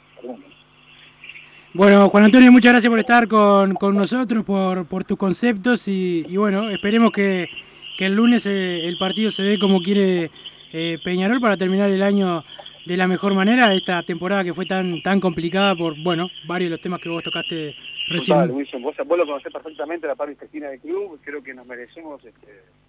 [1.75, 6.23] Bueno, Juan Antonio, muchas gracias por estar con, con nosotros, por, por tus conceptos y,
[6.27, 7.49] y bueno, esperemos que,
[7.97, 10.29] que el lunes eh, el partido se dé como quiere
[10.71, 12.43] eh, Peñarol para terminar el año
[12.85, 16.75] de la mejor manera, esta temporada que fue tan tan complicada por, bueno, varios de
[16.75, 17.75] los temas que vos tocaste
[18.09, 18.37] recién.
[18.37, 21.65] Total, Wilson, vos, vos lo conocés perfectamente la parte intestina del club, creo que nos
[21.65, 22.82] merecemos, este, es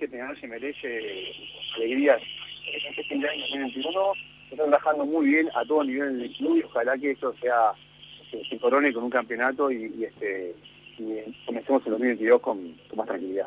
[0.00, 1.32] que Peñarol se merece
[1.76, 2.20] alegrías.
[2.88, 4.00] Este fin de año 2021
[4.48, 7.34] se está trabajando muy bien a todo nivel en el club y ojalá que eso
[7.40, 7.72] sea,
[8.30, 10.54] se, se corone con un campeonato y, este
[11.46, 13.46] comencemos el 2022 con, con más tranquilidad.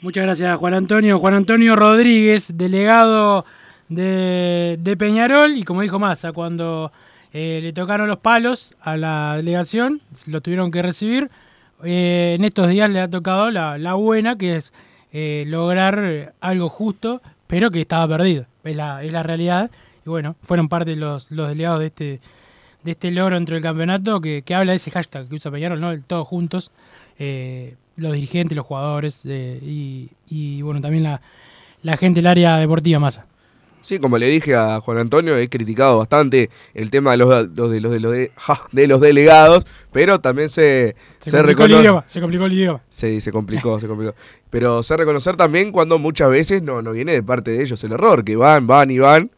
[0.00, 1.18] Muchas gracias, Juan Antonio.
[1.18, 3.44] Juan Antonio Rodríguez, delegado
[3.88, 6.90] de, de Peñarol, y como dijo Massa, cuando
[7.32, 11.30] eh, le tocaron los palos a la delegación, lo tuvieron que recibir.
[11.84, 14.72] Eh, en estos días le ha tocado la, la buena, que es
[15.12, 18.46] eh, lograr algo justo, pero que estaba perdido.
[18.64, 19.70] Es la, es la realidad.
[20.04, 22.20] Y bueno, fueron parte los, los delegados de este,
[22.82, 25.80] de este logro dentro del campeonato que, que habla de ese hashtag que usa Peñarol,
[25.80, 25.90] ¿no?
[25.92, 26.70] El todos juntos.
[27.18, 31.20] eh, los dirigentes, los jugadores eh, y, y, bueno, también la,
[31.82, 33.26] la gente del área deportiva Massa.
[33.88, 37.70] Sí, como le dije a Juan Antonio, he criticado bastante el tema de los, los
[37.70, 41.72] de los de los de, ja, de los delegados, pero también se Se, complicó el
[41.72, 42.82] idioma, se complicó el idioma.
[42.90, 44.14] Sí, se complicó, se complicó.
[44.50, 47.92] Pero sé reconocer también cuando muchas veces no, no viene de parte de ellos el
[47.92, 49.30] error, que van, van y van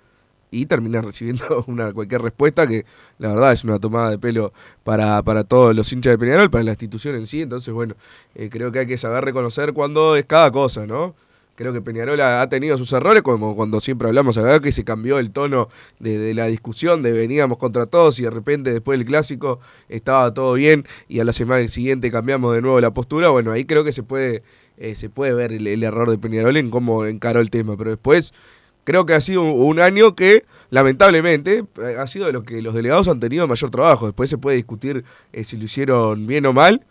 [0.50, 2.84] y terminan recibiendo una cualquier respuesta que
[3.18, 6.64] la verdad es una tomada de pelo para, para todos los hinchas de Peñarol, para
[6.64, 7.42] la institución en sí.
[7.42, 7.94] Entonces, bueno,
[8.34, 11.14] eh, creo que hay que saber reconocer cuando es cada cosa, ¿no?
[11.60, 15.18] Creo que Peñarol ha tenido sus errores, como cuando siempre hablamos acá, que se cambió
[15.18, 19.60] el tono de, la discusión, de veníamos contra todos y de repente después del clásico
[19.90, 23.28] estaba todo bien y a la semana siguiente cambiamos de nuevo la postura.
[23.28, 24.42] Bueno, ahí creo que se puede,
[24.78, 28.32] eh, se puede ver el, error de Peñarol en cómo encaró el tema, pero después
[28.84, 32.62] creo que ha sido un, un año que lamentablemente eh, ha sido de los que
[32.62, 34.06] los delegados han tenido mayor trabajo.
[34.06, 35.04] Después se puede discutir
[35.34, 36.86] eh, si lo hicieron bien o mal,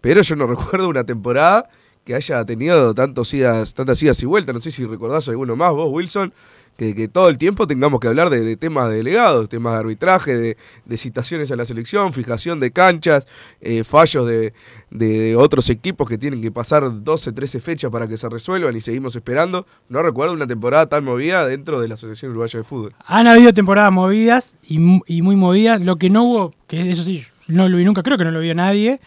[0.00, 1.68] pero yo no recuerdo una temporada
[2.04, 4.54] que haya tenido tantos idas, tantas idas y vueltas.
[4.54, 6.32] No sé si recordás alguno más vos, Wilson,
[6.76, 10.96] que, todo el tiempo tengamos que hablar de, temas de delegados, temas de arbitraje, de,
[10.98, 13.26] citaciones a la selección, fijación de canchas,
[13.60, 14.52] eh, fallos de,
[14.90, 18.80] de- otros equipos que tienen que pasar 12, 13 fechas para que se resuelvan y
[18.80, 19.66] seguimos esperando.
[19.88, 22.94] No recuerdo una temporada tan movida dentro de la Asociación Uruguaya de Fútbol.
[23.06, 24.76] Han habido temporadas movidas y,
[25.06, 25.80] y muy movidas.
[25.80, 28.40] Lo que no hubo, que eso sí, no lo vi nunca, creo que no lo
[28.40, 29.00] vio nadie,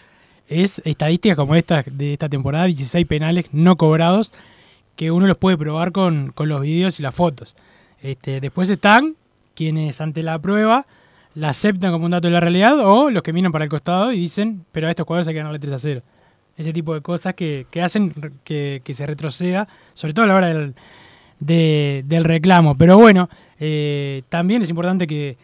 [0.48, 4.32] es estadísticas como esta de esta temporada, 16 penales no cobrados,
[4.96, 7.56] que uno los puede probar con, con los videos y las fotos.
[8.02, 9.16] Este, después están
[9.56, 10.86] quienes ante la prueba
[11.36, 14.12] la aceptan como un dato de la realidad o los que miran para el costado
[14.12, 16.02] y dicen, pero a estos jugadores hay que ganarle 3 a 0.
[16.58, 18.12] Ese tipo de cosas que, que hacen
[18.44, 20.74] que, que se retroceda, sobre todo a la hora del,
[21.40, 22.76] de- del reclamo.
[22.76, 23.30] Pero bueno,
[23.60, 25.38] eh, también es importante que,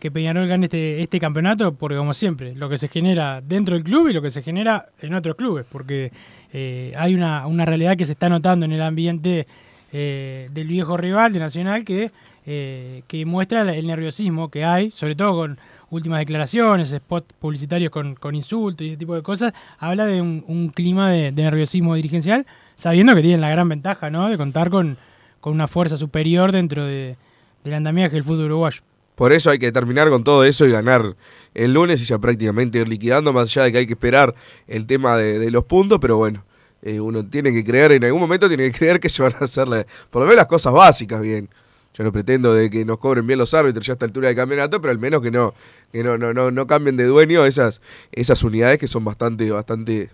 [0.00, 3.84] que, Peñarol gane este, este campeonato, porque como siempre, lo que se genera dentro del
[3.84, 6.10] club y lo que se genera en otros clubes, porque
[6.52, 9.46] eh, hay una, una realidad que se está notando en el ambiente
[9.92, 12.10] eh, del viejo rival de Nacional que,
[12.44, 15.58] eh, que muestra el nerviosismo que hay, sobre todo con
[15.90, 20.72] últimas declaraciones, spots publicitarios con, con insultos y ese tipo de cosas, habla de un,
[20.74, 24.28] clima de, de nerviosismo dirigencial, sabiendo que tienen la gran ventaja ¿no?
[24.28, 24.96] de contar con,
[25.40, 27.16] con una fuerza superior dentro de,
[27.62, 28.82] del andamiaje del fútbol uruguayo.
[29.18, 31.16] Por eso hay que terminar con todo eso y ganar
[31.52, 34.32] el lunes y ya prácticamente ir liquidando, más allá de que hay que esperar
[34.68, 36.44] el tema de, los puntos, pero bueno,
[36.82, 39.44] eh, uno tiene que creer, en algún momento tiene que creer que se van a
[39.44, 41.48] hacer la- por lo menos las cosas básicas bien.
[41.94, 44.36] Yo no pretendo de que nos cobren bien los árbitros ya a esta altura del
[44.36, 45.52] campeonato, pero al menos que no,
[45.92, 47.80] que no, no, no, no cambien de dueño esas,
[48.12, 50.10] esas unidades que son bastante, bastante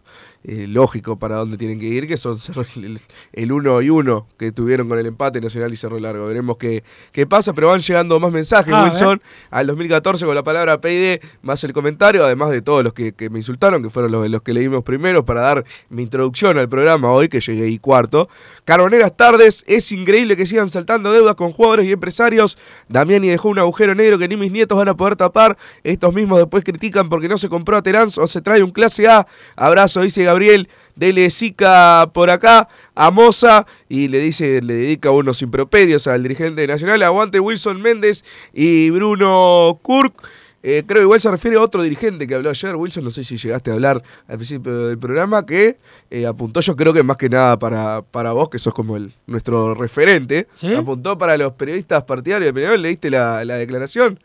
[0.46, 2.36] eh, lógico para dónde tienen que ir, que son
[2.76, 3.00] el,
[3.32, 6.26] el uno y uno que tuvieron con el empate Nacional y Cerro Largo.
[6.26, 10.42] Veremos qué, qué pasa, pero van llegando más mensajes, Ah, Wilson, al 2014 con la
[10.42, 14.12] palabra PID más el comentario, además de todos los que, que me insultaron, que fueron
[14.12, 17.78] los, los que leímos primero para dar mi introducción al programa hoy, que llegué y
[17.78, 18.28] cuarto.
[18.64, 22.58] Carboneras tardes, es increíble que sigan saltando deudas con jugadores y empresarios.
[22.88, 25.56] Damiani dejó un agujero negro que ni mis nietos van a poder tapar.
[25.82, 29.08] Estos mismos después critican porque no se compró a Terán o se trae un clase
[29.08, 29.26] A.
[29.56, 30.68] Abrazo, dice Gabriel.
[30.96, 36.64] Dele Zika por acá a Moza y le dice, le dedica unos improperios al dirigente
[36.66, 37.02] nacional.
[37.02, 40.14] Aguante Wilson Méndez y Bruno Kurk.
[40.62, 43.22] Eh, creo que igual se refiere a otro dirigente que habló ayer, Wilson, no sé
[43.22, 45.76] si llegaste a hablar al principio del programa, que
[46.10, 49.12] eh, apuntó, yo creo que más que nada para, para vos, que sos como el
[49.26, 54.18] nuestro referente, apuntó para los periodistas partidarios de Peñarol, ¿leíste la, la declaración?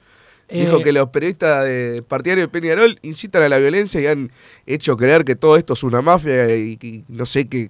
[0.52, 4.32] Dijo Eh, que los periodistas de partidarios de Peñarol incitan a la violencia y han
[4.66, 7.70] hecho creer que todo esto es una mafia y, y no sé qué,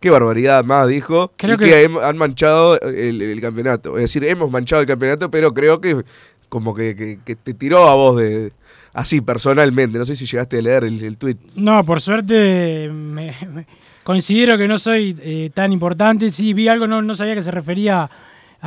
[0.00, 1.32] qué barbaridad más dijo.
[1.36, 3.96] Creo y que, han manchado el, el campeonato.
[3.96, 6.02] Es decir, hemos manchado el campeonato, pero creo que
[6.50, 8.52] como que, que- que te tiró a vos de
[8.92, 9.96] así personalmente.
[9.98, 11.36] No sé si llegaste a leer el, el tweet.
[11.56, 13.66] No, por suerte me- me-
[14.04, 16.30] considero que no soy eh, tan importante.
[16.30, 18.10] Sí, vi algo, no, no sabía que se refería a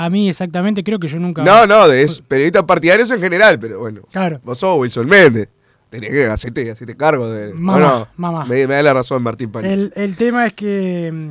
[0.09, 0.83] mí exactamente.
[0.83, 1.43] Creo que yo nunca.
[1.43, 4.01] No, no, de periodistas partidarios en general, pero bueno.
[4.11, 4.39] Claro.
[4.43, 5.49] Vos sos Wilson Méndez.
[5.89, 7.53] Tenés que hacerte, hacerte cargo de.
[7.53, 8.45] Mamá, mamá.
[8.45, 9.71] Me, me da la razón Martín Panis.
[9.71, 11.29] El, el tema es que, mm,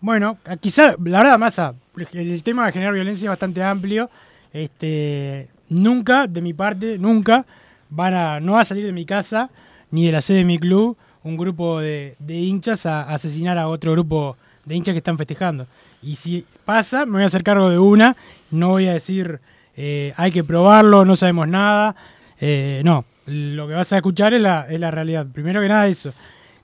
[0.00, 1.74] bueno, quizá, la verdad, Massa,
[2.12, 4.08] el, el tema de generar violencia es bastante amplio.
[4.52, 7.44] Este, nunca, de mi parte, nunca,
[7.90, 9.50] van a, no va a salir de mi casa
[9.90, 10.96] ni de la sede de mi club
[11.26, 15.66] un grupo de, de hinchas a, asesinar a otro grupo de hinchas que están festejando.
[16.06, 18.16] Y si pasa, me voy a hacer cargo de una,
[18.52, 19.40] no voy a decir
[19.76, 21.96] eh, hay que probarlo, no sabemos nada.
[22.40, 25.26] Eh, no, lo que vas a escuchar es la, es la realidad.
[25.32, 26.12] Primero que nada eso.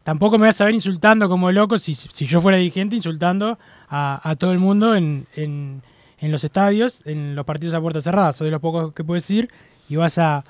[0.05, 4.35] Tampoco me vas a ver insultando como loco si, si yo fuera dirigente, insultando a,
[4.39, 5.83] todo el mundo en, en-
[6.19, 8.31] en los estadios, en los partidos a puerta cerrada.
[8.31, 9.49] Soy de los pocos que puedes ir
[9.89, 10.45] y vas a,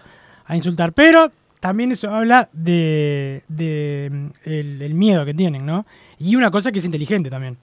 [0.44, 0.92] a insultar.
[0.92, 5.86] Pero también eso habla de, de, mm, el, el miedo que tienen, ¿no?
[6.18, 7.56] Y una cosa que es inteligente también.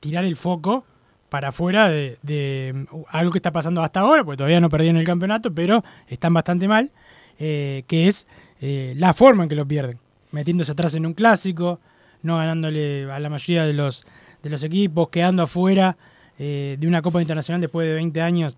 [0.00, 0.84] Tirar el foco
[1.30, 5.06] para afuera de, mm, algo que está pasando hasta ahora, porque todavía no perdieron el
[5.06, 6.90] campeonato, pero están bastante mal,
[7.38, 8.26] eh, que es
[8.60, 9.98] eh, la forma en que lo pierden.
[10.32, 11.80] Metiéndose atrás en un clásico,
[12.22, 14.04] no ganándole a la mayoría de los,
[14.42, 15.96] de los equipos, quedando afuera
[16.38, 18.56] eh, de una Copa Internacional después de 20 años,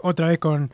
[0.00, 0.70] otra vez con,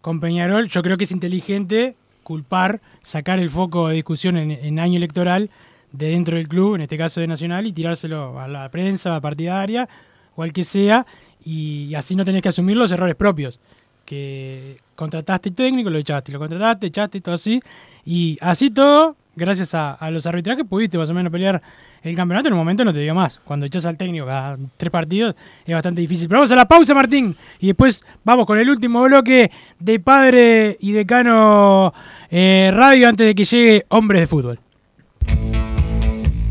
[0.00, 0.68] con Peñarol.
[0.68, 1.94] Yo creo que es inteligente
[2.24, 5.50] culpar, sacar el foco de discusión en, en año electoral
[5.92, 9.14] de dentro del club, en este caso de Nacional, y tirárselo a la prensa, a
[9.14, 9.88] la partidaria,
[10.36, 11.06] o al que sea,
[11.44, 13.60] y, así no tenés que asumir los errores propios.
[14.04, 17.62] Que contrataste técnico, lo echaste, lo contrataste, echaste, todo así,
[18.04, 21.62] y así todo, gracias a, a los arbitrajes, pudiste más o menos pelear
[22.02, 22.48] el campeonato.
[22.48, 23.40] En un momento no te digo más.
[23.44, 25.34] Cuando echas al técnico cada tres partidos
[25.64, 26.28] es bastante difícil.
[26.28, 27.36] Pero vamos a la pausa, Martín.
[27.58, 31.92] Y después vamos con el último bloque de Padre y Decano
[32.30, 34.58] eh, Radio antes de que llegue Hombres de Fútbol.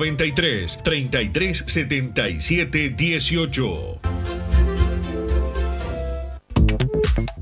[0.00, 2.90] 093 33 77
[3.20, 4.39] 18.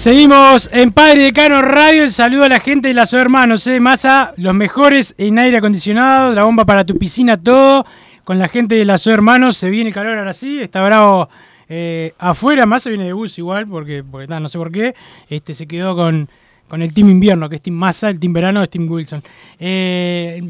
[0.00, 2.04] Seguimos en Padre Decano Radio.
[2.04, 6.32] El saludo a la gente de las hermanos, eh, Masa, los mejores en aire acondicionado,
[6.32, 7.84] la bomba para tu piscina, todo.
[8.24, 11.28] Con la gente de las hermanos, se viene el calor ahora sí, está bravo
[11.68, 14.94] eh, afuera, se viene de bus igual, porque, no sé por qué.
[15.28, 16.30] Este se quedó con,
[16.66, 19.22] con el team invierno, que es Team Massa, el team verano es Team Wilson.
[19.58, 20.40] Eh,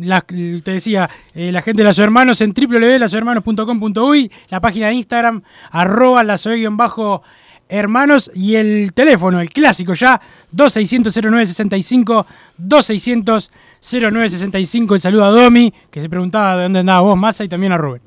[0.63, 5.43] te decía, eh, la gente de las hermanos en www.lasohermanos.com.uy, la página de Instagram,
[5.73, 7.23] arroba lasoy-bajo
[7.71, 10.21] hermanos y el teléfono, el clásico ya,
[10.55, 12.27] 2600-0965,
[13.83, 14.95] 2600-0965.
[14.95, 17.79] El saludo a Domi, que se preguntaba de dónde andaba vos, Massa, y también a
[17.79, 18.03] Rubén.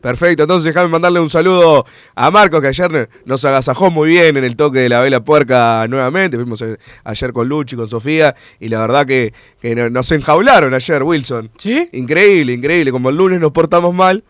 [0.00, 4.44] Perfecto, entonces déjame mandarle un saludo a Marcos, que ayer nos agasajó muy bien en
[4.44, 6.36] el toque de la vela puerca nuevamente.
[6.36, 6.64] Fuimos
[7.02, 11.50] ayer con Luchi, con Sofía, y la verdad que, que no- nos enjaularon ayer, Wilson.
[11.58, 11.88] ¿Sí?
[11.92, 12.92] Increíble, increíble.
[12.92, 14.22] Como el lunes nos portamos mal,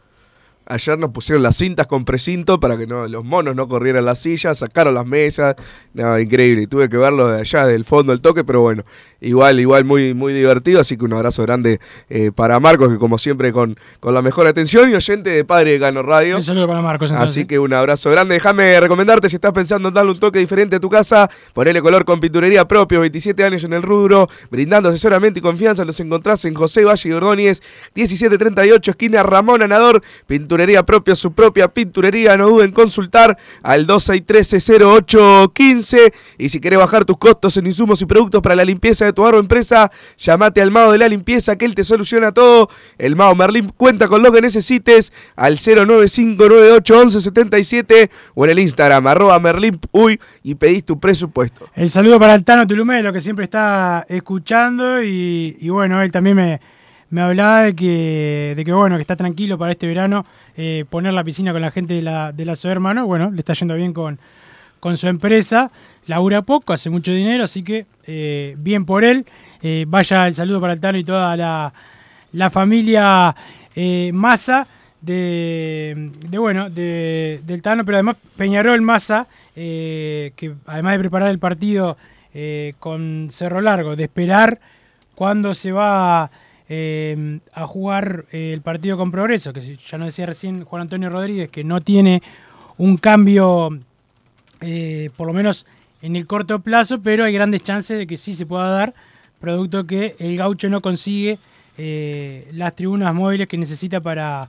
[0.69, 4.21] ayer nos pusieron las cintas con precinto para que no, los monos no corrieran las
[4.21, 5.57] sillas, sacaron las mesas.
[5.95, 6.67] No, increíble.
[6.67, 8.85] Tuve que verlo de allá, del fondo del toque, pero bueno,
[9.21, 10.81] igual, igual muy, muy divertido.
[10.81, 14.47] Así que un abrazo grande eh, para Marcos, que como siempre con, con la mejor
[14.47, 16.37] atención y oyente de Padre de Gano Radio.
[16.37, 17.11] Un saludo para Marcos.
[17.11, 17.37] entonces.
[17.37, 18.35] Así que un abrazo grande.
[18.35, 22.05] Déjame recomendarte si estás pensando en darle un toque diferente a tu casa, ponele color
[22.05, 25.85] con pinturería propio, 27 años en el rubro, brindando asesoramiento y confianza.
[25.85, 27.63] Los encontrás en José Valle y Ordóñez,
[27.95, 30.03] 1738, esquina Ramón Anador.
[30.87, 32.37] Propia, su propia pinturería.
[32.37, 36.13] No duden en consultar al 2613-0815.
[36.39, 39.23] Y si querés bajar tus costos en insumos y productos para la limpieza de tu
[39.23, 42.69] hogar o empresa, llamate al Mao de la Limpieza que él te soluciona todo.
[42.99, 49.39] El Mao Merlín cuenta con lo que necesites al 095981177 o en el Instagram arroba
[49.39, 51.69] Merlín uy, y pedís tu presupuesto.
[51.75, 55.03] El saludo para el Tano Tulumelo, que siempre está escuchando.
[55.03, 56.61] Y, y bueno, él también me,
[57.11, 61.13] me hablaba de que, de que, bueno, que está tranquilo para este verano eh, poner
[61.15, 62.55] la piscina con la gente de la, de la.
[63.03, 64.19] Bueno, le está yendo bien con,
[64.79, 65.71] con su empresa.
[66.07, 69.25] Labura poco, hace mucho dinero, así que eh, bien por él.
[69.63, 71.73] Eh, vaya el saludo para el Tano y toda la,
[72.33, 73.35] la familia
[74.13, 74.67] Massa
[75.01, 81.39] de, de, bueno, de, del Tano, pero además Peñarol Massa, que además de preparar el
[81.39, 81.97] partido
[82.81, 84.59] con Cerro Largo, de esperar
[85.15, 86.31] cuándo se va
[86.69, 91.09] eh, a jugar eh, el partido con Progreso, que ya nos decía recién Juan Antonio
[91.11, 92.23] Rodríguez, que no tiene
[92.77, 93.79] un cambio,
[94.61, 95.67] eh, por lo menos
[96.03, 98.95] en el corto plazo, pero hay grandes chances de que sí se pueda dar,
[99.41, 101.39] producto que el gaucho no consigue
[102.53, 104.49] las tribunas móviles que necesita para,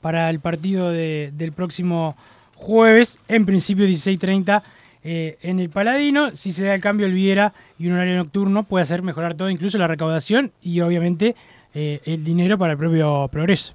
[0.00, 2.16] para el partido de- del próximo
[2.54, 4.62] jueves, en principio 16.30
[5.04, 6.34] eh, en el Paladino.
[6.34, 9.50] Si se da el cambio el Viera y un horario nocturno, puede hacer mejorar todo,
[9.50, 11.34] incluso la recaudación y obviamente
[11.74, 13.74] eh, el dinero para el propio progreso.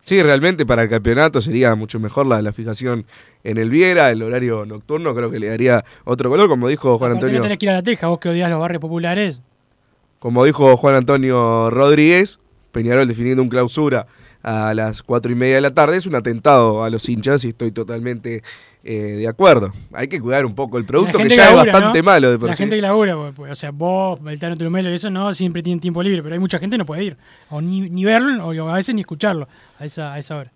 [0.00, 3.06] Sí, realmente para el campeonato sería mucho mejor la, la fijación
[3.42, 7.10] en el Viera, el horario nocturno, creo que le daría otro color, como dijo Juan
[7.10, 7.38] Aparte Antonio.
[7.38, 9.42] no tenés que ir a la Teja, vos que odias los barrios populares.
[10.20, 12.38] Como dijo Juan Antonio Rodríguez,
[12.70, 14.06] Peñarol definiendo un clausura
[14.42, 17.48] a las cuatro y media de la tarde es un atentado a los hinchas y
[17.48, 18.44] estoy totalmente
[18.88, 19.72] eh, de acuerdo.
[19.92, 22.04] Hay que cuidar un poco el producto que ya labura, es bastante ¿no?
[22.04, 22.62] malo de por La sí.
[22.62, 25.80] gente que labura, pues, pues, o sea, vos, Beltano Turumelo y eso no siempre tienen
[25.80, 27.16] tiempo libre, pero hay mucha gente que no puede ir,
[27.50, 29.48] o ni, ni verlo, o a veces ni escucharlo
[29.80, 30.52] a esa, a esa hora.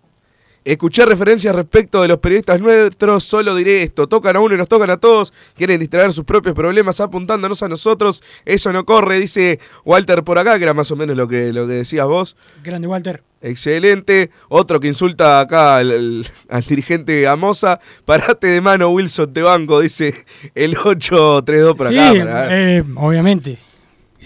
[0.63, 4.69] Escuché referencias respecto de los periodistas nuestros, solo diré esto, tocan a uno y nos
[4.69, 9.59] tocan a todos, quieren distraer sus propios problemas apuntándonos a nosotros, eso no corre, dice
[9.85, 12.35] Walter por acá, que era más o menos lo que, lo que decías vos.
[12.63, 13.23] Grande Walter.
[13.41, 14.29] Excelente.
[14.49, 17.79] Otro que insulta acá al, al- al dirigente Amosa.
[18.05, 20.13] Parate de mano, Wilson, te banco, dice
[20.53, 22.47] el 832 por sí, acá.
[22.51, 23.57] eh, obviamente.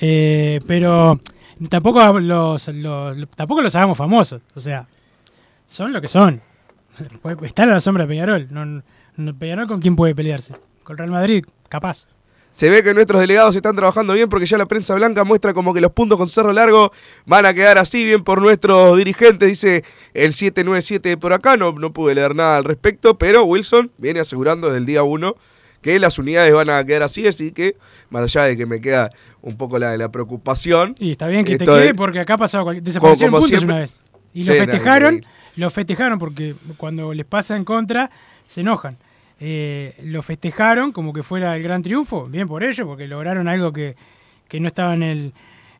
[0.01, 1.17] Eh, pero
[1.69, 4.41] tampoco los, los- tampoco los hagamos famosos.
[4.53, 4.85] O sea,
[5.67, 6.41] son lo que son.
[7.43, 8.47] Están a la sombra de Peñarol.
[8.51, 8.65] No,
[9.17, 10.53] no- Peñarol con quién puede pelearse.
[10.83, 12.07] Con Real Madrid, capaz.
[12.51, 15.73] Se ve que nuestros delegados están trabajando bien porque ya la prensa blanca muestra como
[15.73, 16.93] que los puntos con Cerro Largo
[17.25, 21.57] van a quedar así bien por nuestros dirigentes, dice el 797 por acá.
[21.57, 25.35] No, no pude leer nada al respecto, pero Wilson viene asegurando desde el día 1
[25.81, 27.75] que las unidades van a quedar así, así que
[28.09, 29.09] más allá de que me queda
[29.41, 30.95] un poco la, la preocupación.
[30.97, 33.73] Y está bien que te quede de- porque acá pasó cual- desaparecieron como puntos siempre-
[33.75, 33.97] una vez.
[34.33, 35.25] Y Sí, lo no, festejaron.
[35.57, 38.09] Lo festejaron porque cuando les pasa en contra
[38.45, 38.97] se enojan.
[39.39, 43.73] Eh, lo festejaron como que fuera el gran triunfo, bien por ello, porque lograron algo
[43.73, 43.95] que,
[44.47, 45.33] que no estaba en el,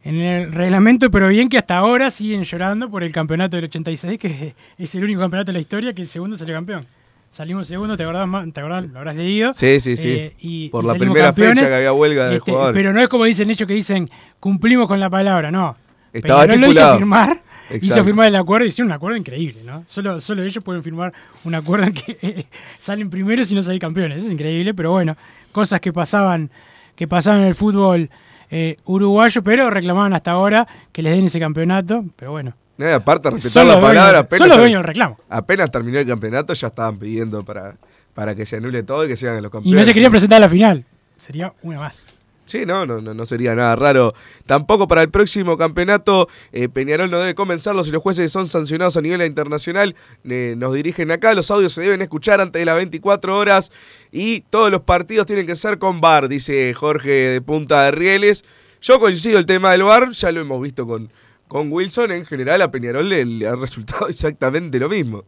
[0.04, 4.20] en el reglamento, pero bien que hasta ahora siguen llorando por el campeonato del 86,
[4.20, 6.82] que es el único campeonato de la historia que el segundo salió campeón.
[7.30, 8.28] Salimos segundo, ¿te acordás?
[8.28, 8.86] ma- ¿Te acordás?
[8.86, 9.54] ¿Lo habrás leído?
[9.54, 10.10] Sí, sí, sí.
[10.10, 12.78] Eh, y- Por y la primera fecha que había huelga de Este, jugadores.
[12.82, 14.10] Pero no es como dicen ellos que dicen
[14.40, 15.76] cumplimos con la palabra, no.
[16.14, 16.98] Estaba Peñarol lo hizo estipulado.
[16.98, 17.42] firmar,
[17.82, 19.84] hizo firmar el acuerdo y hicieron un acuerdo increíble, ¿no?
[19.86, 21.14] Solo, solo ellos pueden firmar
[21.44, 22.46] un acuerdo en que eh,
[22.78, 24.18] salen primeros y no salen campeones.
[24.18, 25.16] Eso es increíble, pero bueno,
[25.52, 26.50] cosas que pasaban,
[26.96, 28.10] que pasaban en el fútbol
[28.52, 32.54] eh, uruguayo, pero reclamaban hasta ahora que les den ese campeonato, pero bueno.
[32.78, 34.20] Eh, aparte, respetar la palabra.
[34.20, 35.18] apenas ter- dueños del reclamo.
[35.30, 37.76] Apenas terminó el campeonato, ya estaban pidiendo para,
[38.14, 39.80] para que se anule todo y que sean los Y campeones.
[39.80, 40.84] no se querían presentar a la final.
[41.18, 42.06] Sería una más.
[42.46, 44.14] Sí, no, no, no, sería nada raro.
[44.46, 48.98] Tampoco para el próximo campeonato, eh, Peñarol no debe comenzarlo si los jueces son sancionados
[48.98, 49.96] a nivel internacional.
[50.24, 53.72] Eh, nos dirigen acá, los audios se deben escuchar antes de las 24 horas
[54.12, 58.46] y todos los partidos tienen que ser con VAR, dice Jorge de Punta de Rieles.
[58.80, 61.12] Yo coincido el tema del VAR, ya lo hemos visto con,
[61.48, 62.12] con Wilson.
[62.12, 65.24] En general a Peñarol le ha resultado exactamente lo mismo.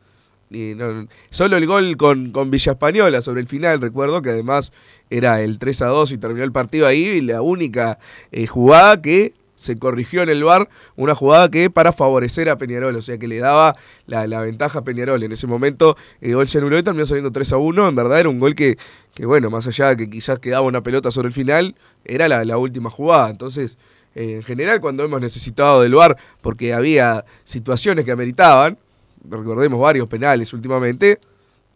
[1.30, 4.72] Solo el gol con, con Villa Española sobre el final, recuerdo que además
[5.10, 7.06] era el 3 a 2 y terminó el partido ahí.
[7.06, 8.00] Y la única
[8.32, 12.96] eh, jugada que se corrigió en el bar, una jugada que para favorecer a Peñarol,
[12.96, 13.76] o sea que le daba
[14.06, 15.22] la, la ventaja a Peñarol.
[15.24, 17.90] En ese momento el gol se anuló y terminó saliendo 3 a 1.
[17.90, 18.78] En verdad era un gol que,
[19.14, 21.76] que bueno, más allá de que quizás quedaba una pelota sobre el final,
[22.06, 23.30] era la, la última jugada.
[23.30, 23.78] Entonces,
[24.16, 28.78] eh, en general, cuando hemos necesitado del VAR, porque había situaciones que ameritaban,
[29.30, 31.20] recordemos varios penales últimamente,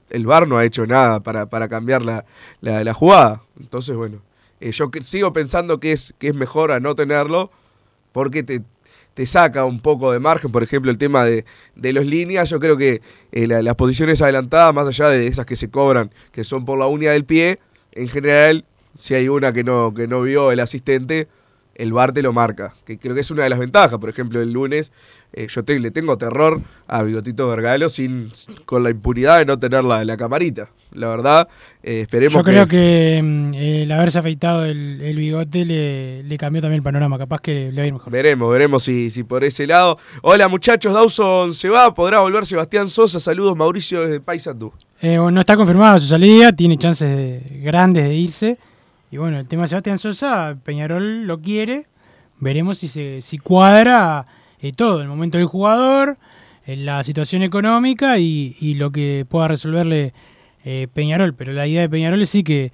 [0.10, 2.26] el VAR no ha hecho nada para, para cambiar la,
[2.62, 3.42] la- la jugada.
[3.60, 4.22] Entonces, bueno,
[4.60, 7.50] eh, yo sigo pensando que es, que es mejor a no tenerlo,
[8.12, 8.62] porque te,
[9.14, 11.46] te saca un poco de margen, por ejemplo, el tema de,
[11.76, 15.46] de los líneas, yo creo que eh, la- las posiciones adelantadas, más allá de esas
[15.46, 17.58] que se cobran, que son por la uña del pie,
[17.94, 21.28] en general, si hay una que no, que no vio el asistente,
[21.76, 23.98] el VAR te lo marca, que creo que es una de las ventajas.
[24.00, 24.92] Por ejemplo, el lunes
[25.34, 28.30] eh, yo te- le tengo terror a Bigotito Vergalo sin,
[28.66, 30.70] con la impunidad de no tener la, la camarita.
[30.92, 31.48] La verdad,
[31.82, 36.62] eh, esperemos Yo creo que mm, el haberse afeitado el, el bigote le, le cambió
[36.62, 37.18] también el panorama.
[37.18, 38.12] Capaz que le va a ir mejor.
[38.12, 39.98] Veremos, veremos si, si por ese lado.
[40.22, 43.20] Hola muchachos, Dawson se va, podrá volver Sebastián Sosa.
[43.22, 44.74] Saludos Mauricio desde Paysandú.
[45.02, 48.58] Eh, no está confirmada su salida, tiene chances de- grandes de irse.
[49.12, 51.86] Y bueno, el tema de Sebastián Sosa, Peñarol lo quiere.
[52.40, 54.26] Veremos si se si cuadra
[54.62, 56.18] eh, todo, el momento del jugador,
[56.66, 60.14] eh, la situación económica y, y lo que pueda resolverle
[60.64, 61.34] eh, Peñarol.
[61.34, 62.72] Pero la idea de Peñarol es sí que,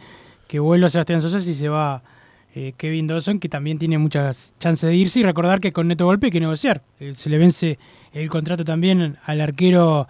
[0.47, 2.03] que vuelva Sebastián Sosa si se va
[2.53, 5.21] eh, Kevin Dawson, que también tiene muchas chances de irse.
[5.21, 6.83] Y recordar que con Neto Golpe hay que negociar.
[7.15, 7.79] Se le vence
[8.13, 10.07] el contrato también al arquero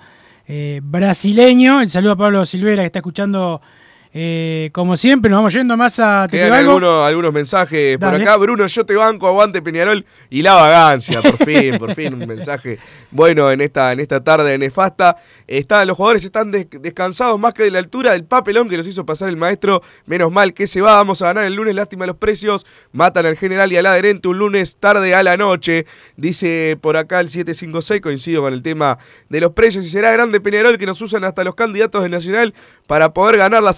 [0.81, 1.81] brasileño.
[1.81, 3.61] El saludo a Pablo Silvera que está escuchando
[4.13, 5.29] eh, como siempre.
[5.29, 8.37] Nos vamos yendo más a Quedan algunos, algunos mensajes por acá.
[8.37, 12.79] Bruno, yo te banco, aguante Peñarol y la vagancia, por fin, por fin, un mensaje
[13.11, 15.17] bueno en esta, en esta tarde nefasta.
[15.45, 18.87] Están, los jugadores están des- descansados más que de la altura del papelón que nos
[18.87, 19.81] hizo pasar el maestro.
[20.05, 22.65] Menos mal que se va, vamos a ganar el lunes, lástima los precios.
[22.91, 25.85] Matan al general y al adherente un lunes tarde a la noche.
[26.15, 28.97] Dice por acá el 756, coincido con el tema
[29.29, 29.85] de los precios.
[29.85, 32.53] Y será grande Peñarol que nos usan hasta los candidatos de Nacional
[32.87, 33.77] para poder ganar las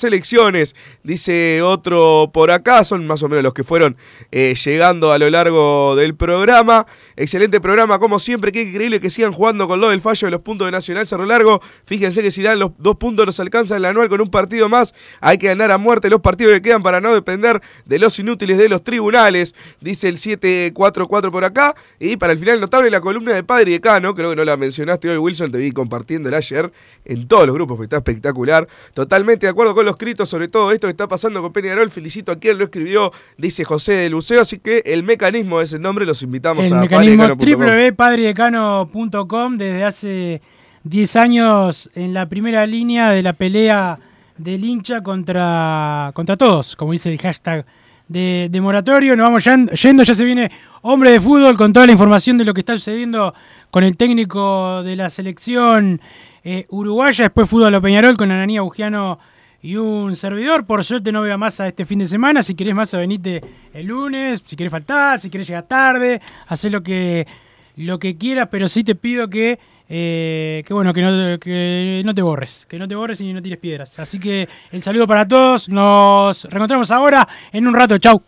[1.03, 3.97] Dice otro por acá, son más o menos los que fueron
[4.31, 6.85] eh, llegando a lo largo del programa.
[7.15, 8.51] Excelente programa, como siempre.
[8.51, 11.25] Qué increíble que sigan jugando con lo del fallo de los puntos de Nacional Cerro
[11.25, 11.61] Largo.
[11.85, 14.93] Fíjense que si dan los dos puntos nos alcanza el anual con un partido más.
[15.21, 18.57] Hay que ganar a muerte los partidos que quedan para no depender de los inútiles
[18.57, 19.55] de los tribunales.
[19.81, 21.75] Dice el 744 por acá.
[21.99, 24.15] Y para el final notable la columna de Padre y Decano.
[24.15, 25.51] Creo que no la mencionaste hoy, Wilson.
[25.51, 26.71] Te vi compartiéndola ayer
[27.05, 28.67] en todos los grupos, que está espectacular.
[28.93, 31.89] Totalmente de acuerdo con los sobre todo esto que está pasando con Peñarol.
[31.89, 34.41] Felicito a quien lo escribió, dice José de Luceo.
[34.41, 36.05] Así que el mecanismo es el nombre.
[36.05, 37.67] Los invitamos el a mecanismo padredecano.com.
[37.67, 40.41] www.padredecano.com desde hace
[40.83, 43.99] 10 años en la primera línea de la pelea
[44.37, 47.65] del hincha contra, contra todos, como dice el hashtag
[48.07, 49.15] de, de moratorio.
[49.15, 50.51] Nos vamos yendo, ya se viene
[50.81, 53.33] hombre de fútbol con toda la información de lo que está sucediendo
[53.69, 56.01] con el técnico de la selección
[56.43, 57.25] eh, uruguaya.
[57.25, 59.19] Después fútbol a Peñarol con Ananía Bugiano
[59.61, 60.65] y un servidor.
[60.65, 62.41] Por suerte no veo a este fin de semana.
[62.43, 63.41] Si querés Massa, venite
[63.73, 64.41] el lunes.
[64.45, 67.27] Si querés faltar, si querés llegar tarde, hacer lo que,
[67.75, 68.47] lo que quieras.
[68.51, 72.65] Pero sí te pido que, eh, que bueno, que no, que no te borres.
[72.67, 73.99] Que no te borres y no tires piedras.
[73.99, 75.69] Así que el saludo para todos.
[75.69, 77.97] Nos reencontramos ahora en un rato.
[77.97, 78.21] Chau.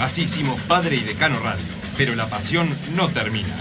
[0.00, 1.64] Así hicimos Padre y Decano Radio,
[1.96, 3.54] pero la pasión no termina.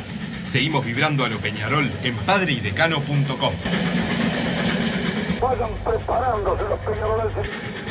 [0.43, 3.53] Seguimos vibrando a lo Peñarol en padreidecano.com.
[5.41, 7.84] Vayan preparándose los peñaroles.